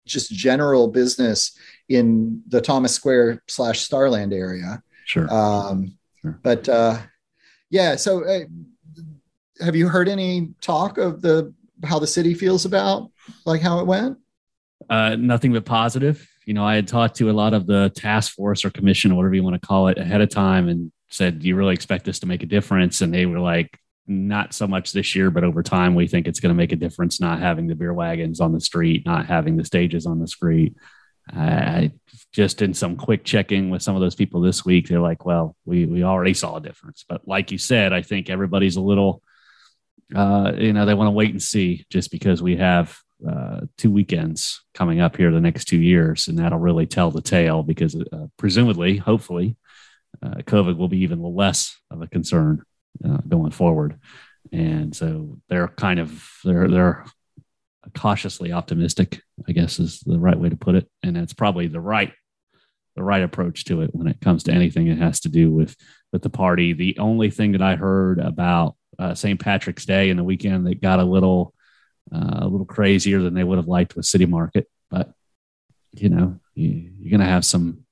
just 0.06 0.32
general 0.32 0.88
business 0.88 1.56
in 1.88 2.42
the 2.48 2.60
Thomas 2.60 2.94
Square 2.94 3.42
slash 3.46 3.80
Starland 3.80 4.32
area. 4.32 4.82
sure. 5.04 5.32
Um, 5.32 5.96
Sure. 6.24 6.40
But 6.42 6.66
uh, 6.70 6.98
yeah, 7.68 7.96
so 7.96 8.24
uh, 8.24 8.40
have 9.60 9.76
you 9.76 9.88
heard 9.88 10.08
any 10.08 10.54
talk 10.62 10.96
of 10.96 11.20
the 11.20 11.52
how 11.84 11.98
the 11.98 12.06
city 12.06 12.32
feels 12.32 12.64
about 12.64 13.10
like 13.44 13.60
how 13.60 13.80
it 13.80 13.86
went? 13.86 14.16
Uh, 14.88 15.16
nothing 15.16 15.52
but 15.52 15.66
positive. 15.66 16.26
You 16.46 16.54
know, 16.54 16.64
I 16.64 16.76
had 16.76 16.88
talked 16.88 17.16
to 17.16 17.28
a 17.28 17.32
lot 17.32 17.52
of 17.52 17.66
the 17.66 17.90
task 17.94 18.32
force 18.32 18.64
or 18.64 18.70
commission 18.70 19.12
or 19.12 19.16
whatever 19.16 19.34
you 19.34 19.42
want 19.42 19.60
to 19.60 19.66
call 19.66 19.88
it 19.88 19.98
ahead 19.98 20.22
of 20.22 20.30
time 20.30 20.68
and 20.68 20.90
said, 21.10 21.40
Do 21.40 21.48
you 21.48 21.56
really 21.56 21.74
expect 21.74 22.06
this 22.06 22.20
to 22.20 22.26
make 22.26 22.42
a 22.42 22.46
difference? 22.46 23.02
And 23.02 23.12
they 23.12 23.26
were 23.26 23.38
like, 23.38 23.78
Not 24.06 24.52
so 24.52 24.66
much 24.66 24.92
this 24.92 25.16
year, 25.16 25.30
but 25.30 25.44
over 25.44 25.62
time, 25.62 25.94
we 25.94 26.06
think 26.06 26.28
it's 26.28 26.40
going 26.40 26.54
to 26.54 26.56
make 26.56 26.72
a 26.72 26.76
difference 26.76 27.20
not 27.20 27.40
having 27.40 27.66
the 27.66 27.74
beer 27.74 27.94
wagons 27.94 28.40
on 28.40 28.52
the 28.52 28.60
street, 28.60 29.06
not 29.06 29.26
having 29.26 29.56
the 29.56 29.64
stages 29.64 30.04
on 30.04 30.20
the 30.20 30.28
street. 30.28 30.74
I 31.32 31.92
just 32.32 32.60
in 32.60 32.74
some 32.74 32.96
quick 32.96 33.24
checking 33.24 33.70
with 33.70 33.82
some 33.82 33.94
of 33.94 34.02
those 34.02 34.14
people 34.14 34.40
this 34.40 34.64
week, 34.64 34.88
they're 34.88 35.00
like, 35.00 35.24
well, 35.24 35.56
we, 35.64 35.86
we 35.86 36.04
already 36.04 36.34
saw 36.34 36.56
a 36.56 36.60
difference. 36.60 37.04
But 37.08 37.26
like 37.26 37.50
you 37.50 37.58
said, 37.58 37.92
I 37.92 38.02
think 38.02 38.28
everybody's 38.28 38.76
a 38.76 38.82
little, 38.82 39.22
uh, 40.14 40.52
you 40.56 40.74
know, 40.74 40.84
they 40.84 40.94
want 40.94 41.08
to 41.08 41.12
wait 41.12 41.30
and 41.30 41.42
see 41.42 41.86
just 41.88 42.10
because 42.10 42.42
we 42.42 42.56
have 42.56 42.98
uh, 43.26 43.60
two 43.78 43.90
weekends 43.90 44.62
coming 44.74 45.00
up 45.00 45.16
here 45.16 45.30
the 45.30 45.40
next 45.40 45.64
two 45.64 45.80
years, 45.80 46.28
and 46.28 46.38
that'll 46.38 46.58
really 46.58 46.86
tell 46.86 47.10
the 47.10 47.22
tale 47.22 47.62
because 47.62 47.94
uh, 47.94 48.26
presumably, 48.36 48.98
hopefully, 48.98 49.56
uh, 50.22 50.36
COVID 50.42 50.76
will 50.76 50.88
be 50.88 50.98
even 50.98 51.22
less 51.22 51.74
of 51.90 52.02
a 52.02 52.06
concern 52.06 52.62
uh, 53.04 53.18
going 53.28 53.50
forward. 53.50 53.98
And 54.52 54.94
so 54.94 55.38
they're 55.48 55.68
kind 55.68 55.98
of 55.98 56.28
they're 56.44 56.68
they're 56.68 57.04
cautiously 57.96 58.52
optimistic, 58.52 59.20
I 59.48 59.52
guess 59.52 59.78
is 59.78 60.00
the 60.00 60.18
right 60.18 60.38
way 60.38 60.48
to 60.48 60.56
put 60.56 60.74
it. 60.74 60.88
And 61.02 61.16
that's 61.16 61.32
probably 61.32 61.66
the 61.66 61.80
right 61.80 62.12
the 62.96 63.02
right 63.02 63.22
approach 63.22 63.64
to 63.64 63.80
it 63.80 63.90
when 63.92 64.06
it 64.06 64.20
comes 64.20 64.44
to 64.44 64.52
anything 64.52 64.88
that 64.88 64.98
has 64.98 65.20
to 65.20 65.28
do 65.28 65.50
with 65.50 65.76
with 66.12 66.22
the 66.22 66.30
party. 66.30 66.72
The 66.72 66.96
only 66.98 67.30
thing 67.30 67.52
that 67.52 67.62
I 67.62 67.76
heard 67.76 68.18
about 68.18 68.76
uh, 68.98 69.14
St. 69.14 69.40
Patrick's 69.40 69.84
Day 69.84 70.10
and 70.10 70.18
the 70.18 70.24
weekend 70.24 70.66
that 70.66 70.80
got 70.80 71.00
a 71.00 71.04
little 71.04 71.54
uh, 72.14 72.40
a 72.42 72.48
little 72.48 72.66
crazier 72.66 73.20
than 73.22 73.34
they 73.34 73.44
would 73.44 73.58
have 73.58 73.68
liked 73.68 73.96
with 73.96 74.06
City 74.06 74.26
Market, 74.26 74.68
but 74.90 75.12
you 75.92 76.08
know 76.08 76.38
you're 76.54 77.10
going 77.10 77.20
to 77.20 77.26
have 77.26 77.44
some. 77.44 77.83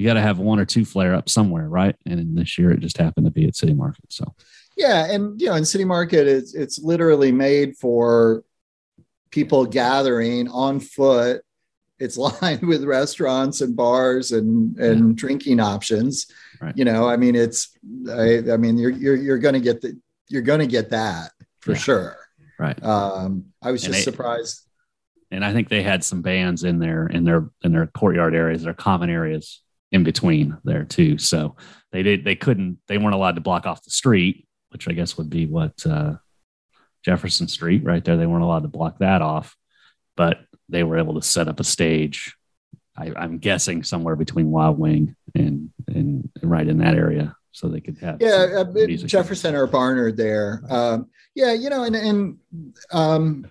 You 0.00 0.06
got 0.06 0.14
to 0.14 0.22
have 0.22 0.38
one 0.38 0.58
or 0.58 0.64
two 0.64 0.86
flare 0.86 1.14
up 1.14 1.28
somewhere, 1.28 1.68
right? 1.68 1.94
And 2.06 2.34
this 2.34 2.56
year 2.56 2.70
it 2.70 2.80
just 2.80 2.96
happened 2.96 3.26
to 3.26 3.30
be 3.30 3.46
at 3.46 3.54
City 3.54 3.74
Market. 3.74 4.06
So 4.08 4.34
yeah, 4.74 5.12
and 5.12 5.38
you 5.38 5.48
know, 5.48 5.56
in 5.56 5.66
City 5.66 5.84
Market, 5.84 6.26
it's 6.26 6.54
it's 6.54 6.78
literally 6.78 7.30
made 7.32 7.76
for 7.76 8.42
people 9.30 9.66
gathering 9.66 10.48
on 10.48 10.80
foot. 10.80 11.42
It's 11.98 12.16
lined 12.40 12.62
with 12.62 12.84
restaurants 12.84 13.60
and 13.60 13.76
bars 13.76 14.32
and 14.32 14.74
and 14.78 15.08
yeah. 15.08 15.14
drinking 15.16 15.60
options. 15.60 16.28
Right. 16.62 16.74
You 16.74 16.86
know, 16.86 17.06
I 17.06 17.18
mean, 17.18 17.36
it's 17.36 17.76
I, 18.08 18.38
I 18.50 18.56
mean, 18.56 18.78
you're 18.78 18.88
you're 18.88 19.16
you're 19.16 19.38
going 19.38 19.52
to 19.52 19.60
get 19.60 19.82
the 19.82 20.00
you're 20.28 20.40
going 20.40 20.60
to 20.60 20.66
get 20.66 20.88
that 20.90 21.32
for 21.60 21.72
yeah. 21.72 21.78
sure. 21.78 22.16
Right. 22.58 22.82
Um, 22.82 23.52
I 23.60 23.70
was 23.70 23.82
just 23.82 23.92
they, 23.92 24.00
surprised. 24.00 24.62
And 25.30 25.44
I 25.44 25.52
think 25.52 25.68
they 25.68 25.82
had 25.82 26.02
some 26.02 26.22
bands 26.22 26.64
in 26.64 26.78
their 26.78 27.06
in 27.06 27.24
their 27.24 27.50
in 27.62 27.72
their 27.72 27.86
courtyard 27.88 28.34
areas, 28.34 28.62
their 28.62 28.72
common 28.72 29.10
areas 29.10 29.60
in 29.92 30.04
between 30.04 30.56
there 30.64 30.84
too. 30.84 31.18
So 31.18 31.56
they 31.92 32.02
did 32.02 32.24
they 32.24 32.36
couldn't 32.36 32.78
they 32.86 32.98
weren't 32.98 33.14
allowed 33.14 33.34
to 33.36 33.40
block 33.40 33.66
off 33.66 33.84
the 33.84 33.90
street, 33.90 34.46
which 34.70 34.88
I 34.88 34.92
guess 34.92 35.16
would 35.16 35.30
be 35.30 35.46
what 35.46 35.74
uh, 35.84 36.14
Jefferson 37.04 37.48
Street 37.48 37.84
right 37.84 38.04
there. 38.04 38.16
They 38.16 38.26
weren't 38.26 38.44
allowed 38.44 38.62
to 38.62 38.68
block 38.68 38.98
that 38.98 39.22
off, 39.22 39.56
but 40.16 40.40
they 40.68 40.82
were 40.82 40.98
able 40.98 41.14
to 41.14 41.22
set 41.22 41.48
up 41.48 41.60
a 41.60 41.64
stage. 41.64 42.36
I, 42.96 43.24
am 43.24 43.38
guessing 43.38 43.82
somewhere 43.82 44.16
between 44.16 44.50
Wild 44.50 44.78
Wing 44.78 45.16
and 45.34 45.70
and 45.88 46.30
right 46.42 46.66
in 46.66 46.78
that 46.78 46.94
area, 46.94 47.34
so 47.50 47.68
they 47.68 47.80
could 47.80 47.98
have 47.98 48.18
yeah 48.20 48.64
uh, 48.64 48.86
Jefferson 49.06 49.54
or 49.54 49.66
Barnard 49.66 50.16
there. 50.16 50.62
Um, 50.68 51.08
yeah, 51.34 51.52
you 51.52 51.70
know, 51.70 51.84
and 51.84 51.96
and 51.96 52.38
um, 52.92 53.46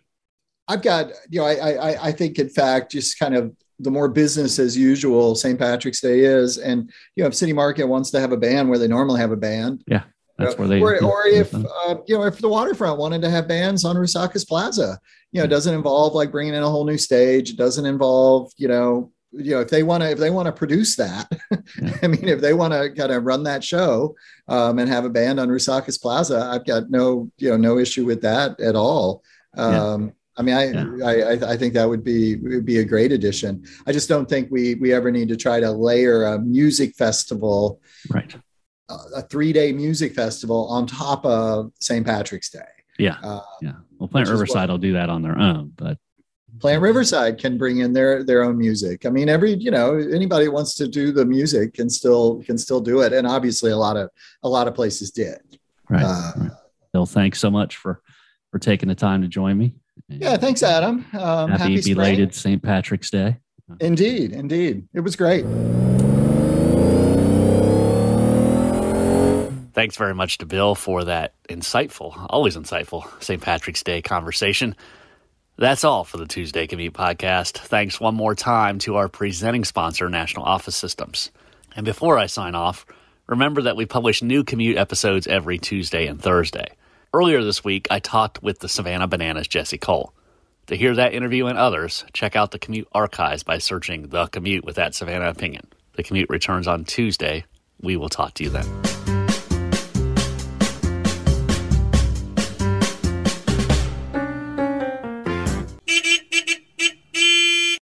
I've 0.68 0.82
got 0.82 1.12
you 1.30 1.40
know 1.40 1.46
I, 1.46 1.72
I 1.72 2.08
I 2.08 2.12
think 2.12 2.38
in 2.38 2.50
fact 2.50 2.92
just 2.92 3.18
kind 3.18 3.36
of 3.36 3.56
the 3.80 3.92
more 3.92 4.10
business 4.10 4.60
as 4.60 4.78
usual 4.78 5.36
St. 5.36 5.58
Patrick's 5.58 6.02
Day 6.02 6.20
is, 6.20 6.58
and 6.58 6.92
you 7.16 7.24
know 7.24 7.28
if 7.28 7.36
City 7.36 7.54
Market 7.54 7.86
wants 7.86 8.12
to 8.12 8.20
have 8.20 8.32
a 8.32 8.38
band 8.38 8.70
where 8.70 8.80
they 8.80 8.88
normally 8.88 9.22
have 9.22 9.32
a 9.32 9.38
band, 9.38 9.84
yeah, 9.88 10.04
that's 10.38 10.58
where 10.58 10.68
they. 10.68 10.82
Or, 10.82 11.02
or 11.04 11.28
if 11.28 11.54
uh, 11.54 11.96
you 12.08 12.18
know, 12.18 12.24
if 12.24 12.40
the 12.40 12.50
waterfront 12.50 13.00
wanted 13.00 13.22
to 13.22 13.30
have 13.30 13.48
bands 13.48 13.86
on 13.86 13.96
Rousakis 13.96 14.48
Plaza, 14.48 15.00
you 15.32 15.40
know, 15.40 15.46
it 15.46 15.50
doesn't 15.50 15.74
involve 15.74 16.14
like 16.14 16.32
bringing 16.32 16.54
in 16.54 16.64
a 16.64 16.70
whole 16.70 16.86
new 16.86 16.98
stage. 16.98 17.52
It 17.52 17.58
doesn't 17.58 17.86
involve 17.86 18.52
you 18.58 18.68
know, 18.68 19.12
you 19.32 19.52
know, 19.52 19.62
if 19.62 19.70
they 19.70 19.84
want 19.84 20.04
to, 20.04 20.12
if 20.12 20.18
they 20.18 20.30
want 20.30 20.48
to 20.48 20.52
produce 20.52 20.96
that, 20.96 21.28
yeah. 21.82 21.98
I 22.02 22.08
mean, 22.08 22.28
if 22.28 22.42
they 22.42 22.54
want 22.54 22.74
to 22.74 22.90
kind 22.92 23.12
of 23.12 23.26
run 23.26 23.44
that 23.44 23.64
show 23.64 24.16
um, 24.48 24.80
and 24.80 24.90
have 24.90 25.06
a 25.06 25.10
band 25.10 25.40
on 25.40 25.50
Rousakis 25.50 26.02
Plaza, 26.02 26.50
I've 26.52 26.66
got 26.66 26.90
no, 26.90 27.30
you 27.38 27.50
know, 27.50 27.58
no 27.58 27.78
issue 27.78 28.06
with 28.06 28.22
that 28.22 28.60
at 28.60 28.76
all. 28.76 29.24
Um, 29.58 30.06
yeah. 30.06 30.12
I 30.40 30.42
mean, 30.42 30.56
I, 30.56 30.72
yeah. 30.72 31.06
I, 31.06 31.52
I 31.52 31.58
think 31.58 31.74
that 31.76 31.88
would 31.88 32.04
be 32.04 32.38
would 32.38 32.66
be 32.66 32.80
a 32.80 32.86
great 32.86 33.12
addition. 33.12 33.64
I 33.86 33.92
just 33.92 34.10
don't 34.10 34.28
think 34.28 34.50
we 34.50 34.76
we 34.76 34.94
ever 34.94 35.12
need 35.12 35.28
to 35.30 35.36
try 35.36 35.60
to 35.60 35.70
layer 35.70 36.24
a 36.24 36.40
music 36.40 36.96
festival 36.96 37.82
right 38.10 38.34
a 38.90 39.22
three 39.24 39.54
day 39.54 39.72
music 39.72 40.14
festival 40.14 40.68
on 40.68 40.88
top 40.88 41.26
of 41.26 41.72
St. 41.80 42.06
Patrick's 42.06 42.50
Day. 42.50 42.60
Yeah. 42.98 43.18
Uh, 43.24 43.42
yeah. 43.62 43.74
Well, 43.98 44.08
Plant 44.08 44.30
Riverside 44.30 44.70
will 44.70 44.78
do 44.78 44.94
that 44.94 45.10
on 45.10 45.22
their 45.22 45.38
own, 45.38 45.74
but 45.76 45.98
Plant 46.60 46.82
Riverside 46.82 47.38
can 47.38 47.58
bring 47.58 47.80
in 47.80 47.94
their 47.94 48.24
their 48.24 48.44
own 48.44 48.58
music. 48.58 49.06
I 49.06 49.10
mean, 49.10 49.30
every 49.30 49.54
you 49.54 49.72
know 49.72 49.98
anybody 49.98 50.48
wants 50.48 50.76
to 50.76 50.88
do 50.88 51.12
the 51.12 51.26
music 51.26 51.74
can 51.74 51.90
still 51.90 52.42
can 52.44 52.58
still 52.58 52.82
do 52.82 53.02
it, 53.02 53.14
and 53.14 53.28
obviously 53.28 53.72
a 53.72 53.78
lot 53.78 53.96
of 53.98 54.10
a 54.44 54.50
lot 54.50 54.68
of 54.68 54.76
places 54.76 55.12
did. 55.12 55.38
Right. 55.90 56.04
Uh, 56.04 56.32
right. 56.38 56.52
Bill, 56.92 57.06
thanks 57.06 57.40
so 57.40 57.52
much 57.52 57.78
for 57.78 58.02
for 58.52 58.60
taking 58.60 58.90
the 58.90 58.96
time 58.96 59.22
to 59.22 59.28
join 59.28 59.58
me. 59.58 59.76
Yeah, 60.10 60.38
thanks, 60.38 60.64
Adam. 60.64 61.06
Um, 61.14 61.52
happy, 61.52 61.76
happy 61.76 61.94
belated 61.94 62.34
St. 62.34 62.62
Patrick's 62.62 63.10
Day. 63.10 63.38
Indeed, 63.80 64.32
indeed, 64.32 64.88
it 64.94 65.02
was 65.02 65.16
great. 65.16 65.46
Thanks 69.74 69.96
very 69.96 70.16
much 70.16 70.40
to 70.40 70.46
Bill 70.46 70.76
for 70.76 71.06
that 71.06 71.36
insightful, 71.48 72.26
always 72.30 72.58
insightful 72.58 73.08
St. 73.24 73.42
Patrick's 73.42 73.84
Day 73.84 74.02
conversation. 74.02 74.76
That's 75.58 75.84
all 75.84 76.04
for 76.04 76.18
the 76.18 76.26
Tuesday 76.26 76.68
Commute 76.68 76.94
podcast. 76.94 77.58
Thanks 77.58 78.00
one 78.00 78.16
more 78.16 78.34
time 78.34 78.80
to 78.80 78.96
our 78.96 79.08
presenting 79.08 79.64
sponsor, 79.64 80.10
National 80.10 80.44
Office 80.44 80.76
Systems. 80.76 81.32
And 81.76 81.86
before 81.86 82.18
I 82.18 82.26
sign 82.26 82.56
off, 82.56 82.86
remember 83.28 83.62
that 83.62 83.76
we 83.76 83.86
publish 83.86 84.24
new 84.24 84.44
commute 84.44 84.78
episodes 84.78 85.28
every 85.28 85.60
Tuesday 85.60 86.08
and 86.08 86.20
Thursday. 86.22 86.68
Earlier 87.12 87.44
this 87.44 87.64
week, 87.64 87.88
I 87.90 87.98
talked 87.98 88.44
with 88.44 88.60
the 88.60 88.70
Savannah 88.70 89.08
Bananas 89.08 89.48
Jesse 89.48 89.80
Cole. 89.80 90.14
To 90.68 90.76
hear 90.76 90.94
that 90.94 91.12
interview 91.12 91.48
and 91.48 91.58
others, 91.58 92.06
check 92.14 92.36
out 92.36 92.52
the 92.52 92.60
Commute 92.60 92.88
archives 92.92 93.42
by 93.42 93.58
searching 93.58 94.10
The 94.10 94.28
Commute 94.28 94.64
with 94.64 94.76
that 94.76 94.94
Savannah 94.94 95.30
opinion. 95.30 95.66
The 95.94 96.04
Commute 96.04 96.30
returns 96.30 96.68
on 96.68 96.86
Tuesday. 96.86 97.46
We 97.82 97.98
will 97.98 98.10
talk 98.10 98.36
to 98.36 98.44
you 98.44 98.52
then. 98.52 98.99